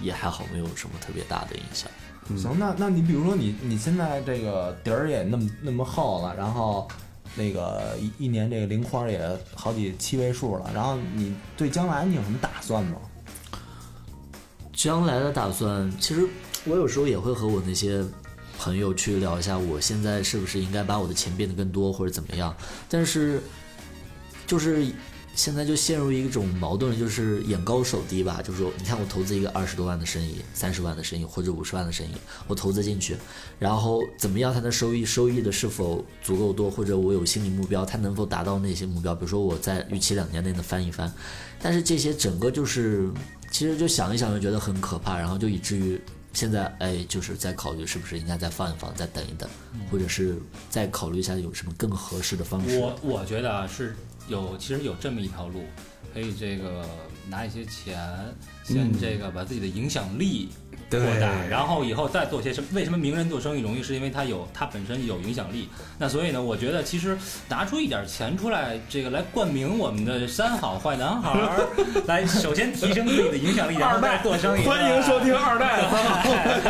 [0.00, 1.90] 也还好，没有什么特别大的影响。
[2.36, 6.88] 行，那那你比如说你你现在这个底儿也那么那么厚了，然后
[7.38, 12.96] 那个一一年这个零花也好几七位数了，然后你对将来你有什么打算吗？
[14.72, 16.28] 将来的打算，其实
[16.64, 18.04] 我有时候也会和我那些
[18.58, 22.54] 朋友去聊一下，我现在是不是应该把我的钱变得更多，或者怎么样。
[22.88, 23.40] 但是，
[24.46, 24.86] 就是
[25.38, 28.42] 现在就陷入一种矛盾，就是眼高手低吧。
[28.42, 32.10] 就是说，你看我投资一个二十多万的生意、三十万的生意或者五十万的生意，
[32.48, 33.16] 我投资进去，
[33.56, 39.14] 然后怎么样它的收益收益的是否足够多，或者我有心理目标，它能否达到那些目标？
[39.14, 41.10] 比如说我在预期两年内能翻一番，
[41.62, 43.08] 但是这些整个就是，
[43.52, 46.00] 其实就想一想就觉得很可怕，然后就以至于
[46.32, 49.48] 现在哎，就是在考虑是不是应该再放一放，再等一等，
[49.88, 50.36] 或者是
[50.68, 52.76] 再考虑一下有什么更合适的方式。
[52.76, 53.94] 我我觉得啊，是
[54.28, 55.64] 有其实有这么一条路，
[56.12, 56.86] 可以这个
[57.28, 57.98] 拿一些钱，
[58.64, 60.50] 先这个把自己的影响力
[60.90, 62.68] 扩大，然后以后再做些什么？
[62.72, 63.82] 为什么名人做生意容易？
[63.82, 65.68] 是因为他有他本身有影响力。
[65.98, 67.16] 那所以呢，我觉得其实
[67.48, 71.68] 拿出一点钱出来，这个来冠名我们的三好坏男孩儿，
[72.06, 74.64] 来首先提升自己的影响力，然后再做生意。
[74.64, 76.22] 欢迎收听二代三好。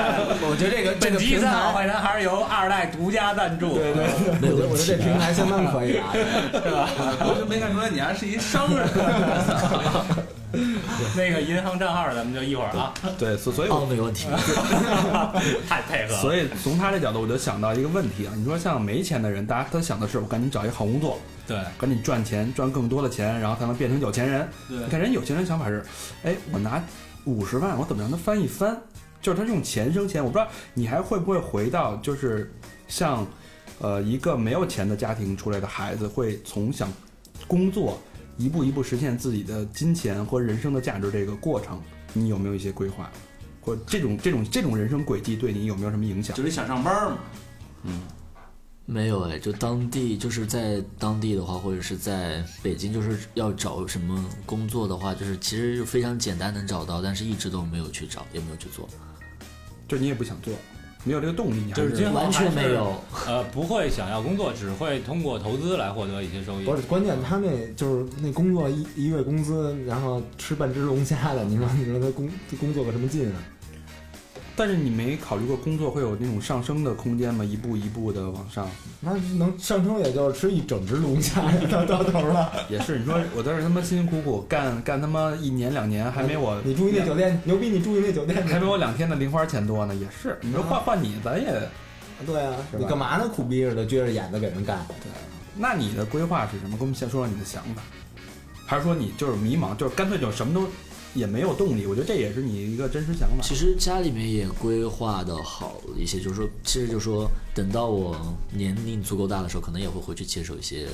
[0.50, 3.74] 我觉得这个这本个三好，坏男孩儿由二代独家赞助。
[3.74, 4.04] 对对。
[4.04, 6.12] 我觉得我觉得这平台相当可以啊。
[7.22, 8.88] 我就没看出来你还是一商人。
[11.16, 14.26] 那个银行账号咱们就一会儿啊，对，所所以哦，我没问题。
[15.68, 16.20] 太配合了。
[16.20, 24.48] 所以从他这角度，我就想到一个问题啊，你说像没钱的人，大家都想的是我赶紧找一个好工作，对赶紧赚钱，赚更多的钱，然后才能变成有钱人。
[24.68, 25.84] 对你看人有钱人想法是，
[26.22, 26.82] 哎，我拿
[27.24, 28.76] 五十万，我怎么让他翻一翻？
[29.20, 30.24] 就是他用钱生钱。
[30.24, 32.50] 我不知道你还会不会回到，就是
[32.86, 33.26] 像，
[33.80, 36.88] 呃，一个没有钱的家庭出来的孩子，会从想
[37.46, 38.00] 工作，
[38.38, 41.82] 一步一步实现自己的金钱或人生的价值这个过程，
[42.14, 43.10] 你有没有一些规划？
[43.60, 46.34] 或这种这种这种人生轨迹对你有没有什么影响？
[46.34, 47.18] 就是想上班嘛，
[47.82, 48.00] 嗯
[48.86, 58.88] 没有哎，就当地就是在当地的话，或者是在北京，就是要找什么工作的话，就是其实就非常简单能找到，但是一直都没有去找，也没有去做，
[59.86, 60.54] 就你也不想做，
[61.04, 62.94] 没有这个动力，你还就是今后完全没有。
[63.26, 66.64] 呃，不会想要工作，只会通过投资来获得一些收益。
[66.64, 72.28] 不是，关键他那就是那工作一一月工资，然后吃半只龙虾的，你说你说他工
[72.58, 73.38] 工作个什么劲啊？
[74.58, 77.44] 但是你没考虑过工作会有那种上升的空间吗？
[77.44, 81.40] 一步一步的往上，那能上升也就是吃一整只龙虾
[81.70, 82.50] 到到头了。
[82.68, 89.94] 也是你说我在这他妈辛辛苦苦干干他妈一年两年，还没我你住那酒店牛逼，你住那酒店还没我两天的零花钱多呢。
[89.94, 91.46] 也是，你说换换你，咱也，
[92.26, 93.28] 对啊，你干嘛呢？
[93.28, 94.84] 苦逼似的撅着眼子给人干。
[94.88, 95.12] 对
[95.56, 96.70] 那你的规划是什么？
[96.70, 97.82] 跟我们先说说你的想法，
[98.66, 100.66] 还是说你就是迷茫，就是干脆就什么都
[101.18, 101.86] 也没有动力？
[101.86, 103.42] 我觉得这也是你一个真实想法。
[103.42, 110.86] 其实家里面也规划的好一些，就是说，其实就是说，等到我年龄足够大的时候，可能也会回去接手一些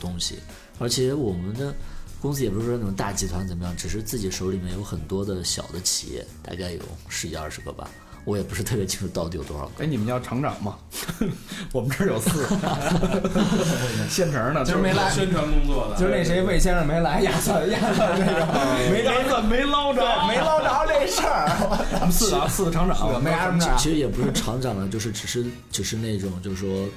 [0.00, 0.36] 东西。
[0.78, 1.74] 而且我们的
[2.20, 7.90] 公司也不是说那种大集团怎么样，只是自己手里面有很多的小的企业，大概有十几二十个吧。
[8.26, 9.84] 我也不是特别清楚到底有多少个。
[9.84, 10.76] 哎，你们叫厂长吗？
[11.72, 12.48] 我们这儿有四个，
[14.10, 21.46] 现成的，今儿没来，宣传工作的，今儿那谁魏先生没来，压算压算那个没没怎没捞着，没捞着这事儿。
[21.92, 23.68] 咱们四个啊，四个厂长，没什么事。
[23.78, 26.88] 其实也不是厂长了，就是只是只是那种就是说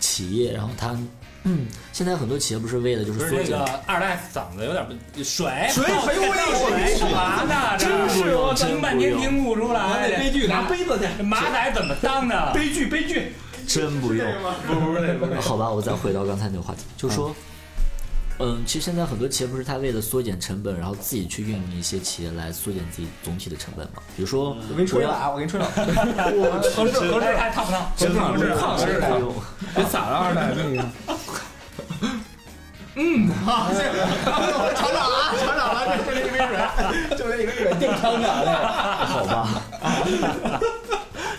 [0.00, 0.96] 企业，然后他
[1.44, 7.78] 嗯，现在很多企业不是为了就是说这减个二代嗓子有点不水水水干嘛呢？
[7.78, 12.50] 真是我听半天听不出来，悲剧拿杯子去，马仔怎么当的？
[12.54, 13.32] 悲剧悲剧，
[13.66, 14.26] 真不用。
[14.66, 17.34] 不不是不是，好吧，我再回到刚才那个话题，就是说，
[18.40, 24.02] 嗯，其实现在很多企业不是他为了缩减成本，然后自己去运营一些企业来缩减自己总体的成本嘛？
[24.16, 25.28] 比如说，我给你吹了啊！
[25.30, 25.66] 我给你吹了。
[25.66, 27.90] 合 适合适，还烫不烫？
[27.96, 29.34] 真的合适烫合适不用。
[29.74, 30.78] 别撒了二代，跟 你
[33.44, 33.90] 好，谢谢
[34.24, 38.48] 厂长啊，厂长了，就这一杯水，就这一杯水，定厂长的，
[39.06, 39.60] 好吧，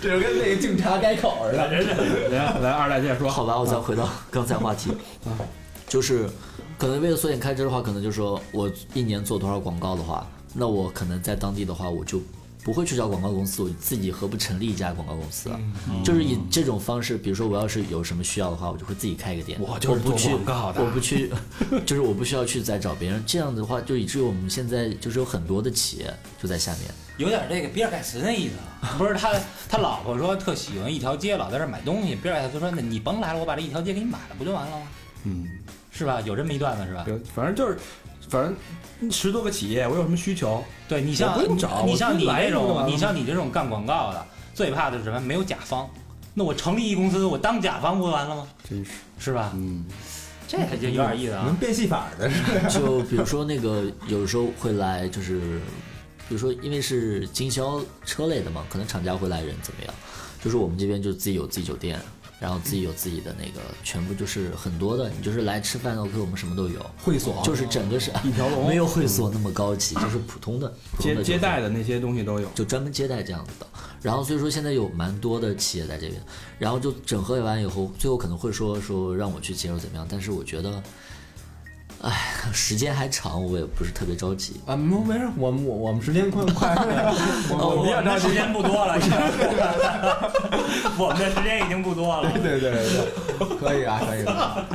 [0.01, 1.67] 这就跟那个警察改口似的。
[2.29, 4.91] 来来二代接着说，好吧，我再回到刚才话题，
[5.87, 6.29] 就是
[6.79, 12.21] 可能为了缩减开支的话，可能就是说我一年做多少广告的话，那我可能在当地的话，我就
[12.63, 15.59] 不会去找广告公司，我自己何不成立一家广告公司啊？
[16.05, 21.29] 就是以这种方式，比如说我要是有什么需要的话，我就会自己开一个店，我就是做不去广告的我不去，
[21.85, 23.21] 就是我不需要去再找别人。
[23.27, 26.83] 这样的话，就以至于我们现在就是有很多的企业就在下面。
[27.17, 28.53] 有点这个比尔盖茨那意思，
[28.97, 29.33] 不是他
[29.67, 32.15] 他老婆说特喜欢一条街，老在这儿买东西。
[32.15, 34.87] 比尔盖茨说：“那你甭来了，我把这一条街给你买了，不就完了吗？
[35.25, 35.45] 嗯，
[35.99, 36.21] 是吧？
[36.21, 37.03] 有这么一段子是吧？
[37.05, 37.77] 对反正就是，
[38.29, 38.41] 反
[38.99, 45.19] 正十多个企业，我有什么需求，对你像我不用找你像你这直接来就完种，了你像你这种干广告的，最怕的是什么？
[45.19, 45.89] 没有甲方。
[46.33, 48.47] 那我成立一公司，我当甲方不就完了吗？
[48.69, 49.51] 真是，是吧？
[49.55, 49.83] 嗯，
[50.47, 51.55] 这还就有点意思啊能。
[51.57, 52.39] 变戏法的是？
[52.79, 55.59] 就比如说那个，有时候会来，就是
[56.29, 59.93] 比如说因为是经销车类的嘛，可能厂家会来人怎么样？
[60.41, 61.99] 就是我们这边就自己有自己酒店，
[62.39, 73.67] 然后自己有自己的那个，全部就是很多的，你就是来吃饭的，OK，我们什么都有，会所就是整个是一条龙 没有会所那么高级，就是普通的接接待的那些东西都有，就专门接待这样子的。
[74.01, 76.21] 然后所以说现在有蛮多的企业在这边，
[76.57, 80.81] 然后就整合完以后，最后可能会说说让我去接受怎么样，但是我觉得，
[82.01, 82.11] 哎，
[82.53, 84.61] 时间还长，我也不是特别着急。
[84.65, 86.69] 啊，没没事，我们我我们时间快快，
[87.49, 88.31] 我我我比较时。
[88.33, 88.93] 间不多了，
[90.97, 92.31] 我们的时间已经不多了。
[92.31, 92.73] 对对对
[93.39, 94.65] 对，可以啊，可以啊。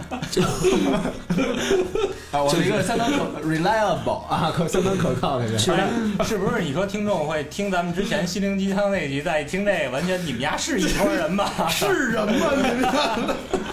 [2.33, 3.17] 啊，我是一个相当可
[3.47, 5.55] reliable 啊，可相当可靠的人。
[6.19, 11.49] 哎是不是你说听众会听咱们之前心灵鸡汤那集，再一听这个，完全你们家是一拨人吗？
[11.71, 12.51] 是人吗？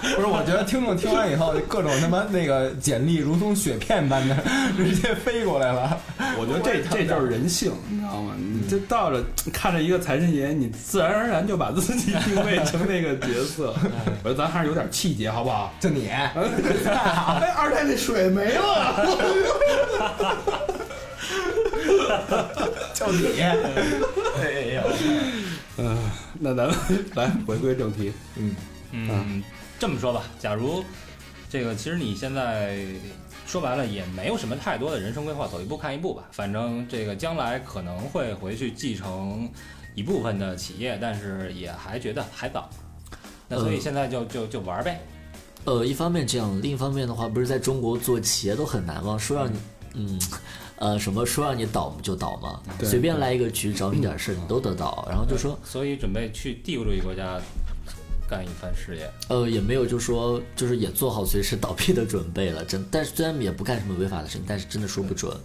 [0.16, 4.36] 不是，我觉得听众听完以后，各种他妈那个简历如同雪片般的
[4.76, 5.97] 直接飞过来了。
[6.38, 8.34] 我觉得这这就是人性，你知道吗？
[8.38, 9.24] 你就到了
[9.54, 13.76] 看着一个财神爷，你自然而然就把自己定位成那个角色。
[14.24, 15.74] 我觉得咱还是有点气节，好不好？
[15.80, 16.32] 就你，哎，
[17.56, 19.06] 二代那水没了。
[22.93, 23.54] 就你，哎
[24.74, 24.84] 呀，
[25.78, 25.97] 嗯，
[26.39, 26.76] 那咱们
[27.16, 28.12] 来回归正题。
[28.36, 28.56] 嗯，
[28.91, 29.43] 嗯，
[29.82, 30.84] 这么说吧，假如
[31.50, 32.86] 这个其实你现在
[33.48, 36.30] 说白了也没有什么太多的人生规划，走一步看一步吧。
[36.32, 39.50] 反正这个将来可能会回去继承
[39.96, 42.70] 一部分的企业，但是也还觉得还早。
[43.48, 45.02] 那所以现在就就就玩呗。
[45.66, 49.18] 呃，一方面这样，另一方面的话，不是在中国做企业都很难吗？
[49.18, 49.58] 说让你，
[49.96, 50.22] 嗯，
[50.76, 55.08] 呃，什么说让你倒就倒嘛，对随便来一个局找你点事儿，你都得倒。
[55.10, 57.42] 然后就说，所以准备去帝国主义国家
[58.32, 59.12] 干一番事业。
[59.28, 62.84] 呃，也没有就说就是也做好随时倒闭的准备了，真。
[62.90, 65.36] 但是虽然也不干什么违法的事情，但是真的说不准，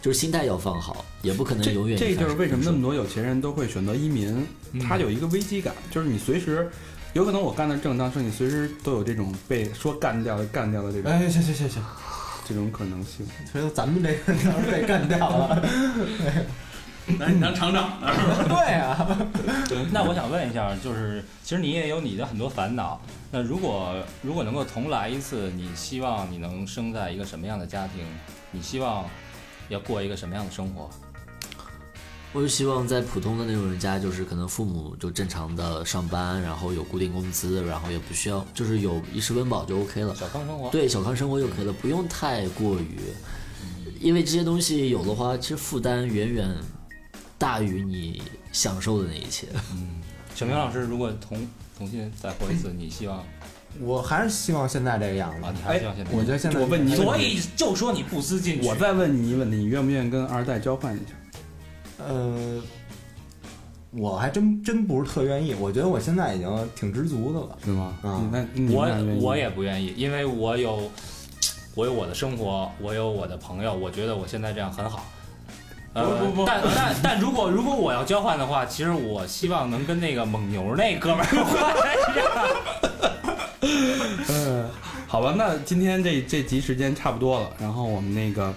[0.00, 1.98] 就是心态要放好，也不可能永远。
[1.98, 4.46] 这就是为什么那么多有钱人都会选择移民，
[4.88, 6.70] 他有一个危机感，就是你随时
[7.12, 11.82] 有可能我干的正当事，你随时都有这种被说干掉的干掉的这种哎，行行行行，
[12.46, 13.26] 这种可能性。
[13.50, 15.60] 所以咱们这个 要是被干掉了，
[17.16, 18.44] 拿你当厂长呢，是吧？
[18.48, 19.18] 对啊，
[19.92, 23.00] 那我想问一下，就是其实你也有你的很多烦恼。
[23.30, 28.04] 那如果如果能够重来一次，你希望你能生在一个什么样的家庭？
[28.50, 29.04] 你希望
[29.68, 30.90] 要过一个什么样的生活？
[32.34, 40.14] 我就希望在普通的那种人家，就是可能父母就正常的上班，然后有固定工资，然后也不需要，就是有衣食温饱就 OK 了。
[40.14, 40.68] 小康生活？
[40.68, 42.98] 对，小康生活就可以了，不用太过于，
[43.98, 46.54] 因为这些东西有的话，其实负担远远
[47.38, 48.20] 大于你
[48.52, 49.46] 享受的那一切。
[49.72, 50.00] 嗯
[50.34, 53.24] 小明老师，如果重重新再活一次，你希望
[53.80, 55.50] 我还是希望现在这个样啊？
[55.50, 55.58] 子。
[55.58, 56.10] 你还是希望现在？
[56.12, 58.68] 我觉得现在我问你所，以就说你不思进取。
[58.68, 62.04] 我再问你一个问题，你愿不愿意跟二代交换一下？
[62.06, 62.62] 呃，
[63.90, 65.54] 我还真真不是特愿意。
[65.54, 67.58] 我觉得我现在已经挺知足的了。
[67.64, 67.98] 是吗？
[68.02, 70.88] 啊那我我也不愿意，因为我有
[71.74, 75.04] 我有我的生活，我有我的朋友，我觉得我现在这样很好。
[75.94, 82.22] 呃，不不不但但但如果如果我要交换的话，其实我希望能跟那个蒙牛那哥们儿换一下。
[84.28, 84.68] 嗯，
[85.06, 88.54] 好吧，那今天这这集时间差不多了，然后我们那个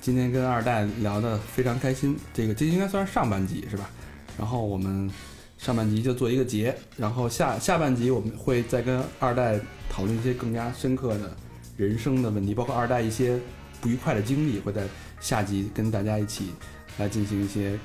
[0.00, 3.90] 今天跟二代聊得非常开心，这个这应该算是上半集是吧？
[4.38, 5.10] 然后我们
[5.58, 9.58] 上半集就做一个结，然后下下半集我们会再跟二代
[9.90, 11.36] 讨论一些更加深刻的
[11.76, 13.38] 人生的问题，包括二代一些
[13.80, 14.82] 不愉快的经历，会在
[15.20, 16.52] 下集跟大家一起
[16.98, 17.78] 来进行一些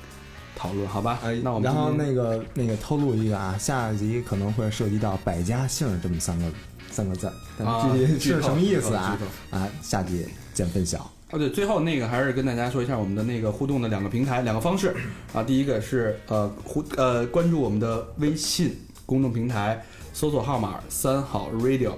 [0.56, 1.18] 讨论，好吧？
[1.24, 6.46] 哎，那我们然后那个那个透露一个啊，下一集可能会涉及到百家姓这么三个
[6.90, 9.18] 三个字，但啊具体是什么意思啊
[9.50, 11.10] 啊，下集见分晓。
[11.30, 14.94] 哦，对，最后那个还是跟大家说一下我们的那个互动的两个平台、两个方式
[15.32, 15.42] 啊。
[15.42, 21.94] 第一个是呃互呃关注我们的微信公众平台，搜索号码三好 radio，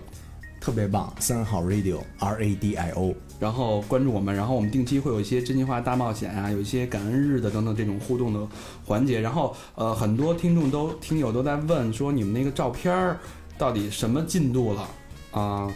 [0.59, 8.41] 特别棒，三好 Radio R A D I O，然后关注我们，然后我们定期会有一些真心话大冒险啊，有一些感恩日的等等这种互动的
[8.85, 9.21] 环节。
[9.21, 13.19] 然后呃，很多听众都听友都在问说你们那个照片儿
[13.59, 14.89] 到底什么进度了
[15.31, 15.69] 啊？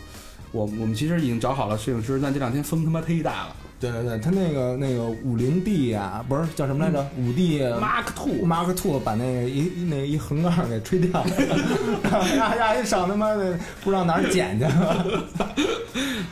[0.52, 7.04] 我我们其实已经找好了摄影师，但这两天风他妈忒大了对对对，他那个那个五零 D 呀，不是叫什么来着？
[7.16, 8.46] 五 D，Mark Two。
[8.46, 11.30] Mark Two 把那个一一那一横杠给吹掉了，
[12.36, 15.24] 呀呀一上他妈的不知道哪儿捡去了。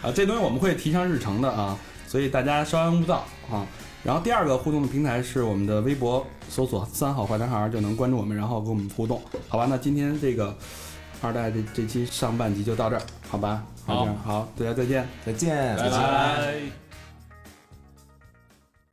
[0.02, 3.66] 啊，这东西我们会提上日程的啊，所以大家稍安勿躁啊。
[4.04, 9.66] 然后第二个互动的平台是我们的微博，搜索“三好坏男孩”就能关注我们，然后跟我们互动，好吧？
[9.68, 10.56] 那今天这个
[11.20, 13.64] 二代这这期上半集就到这儿，好吧？
[13.86, 15.06] 好好，大家再见。
[15.24, 16.87] 再见，拜拜。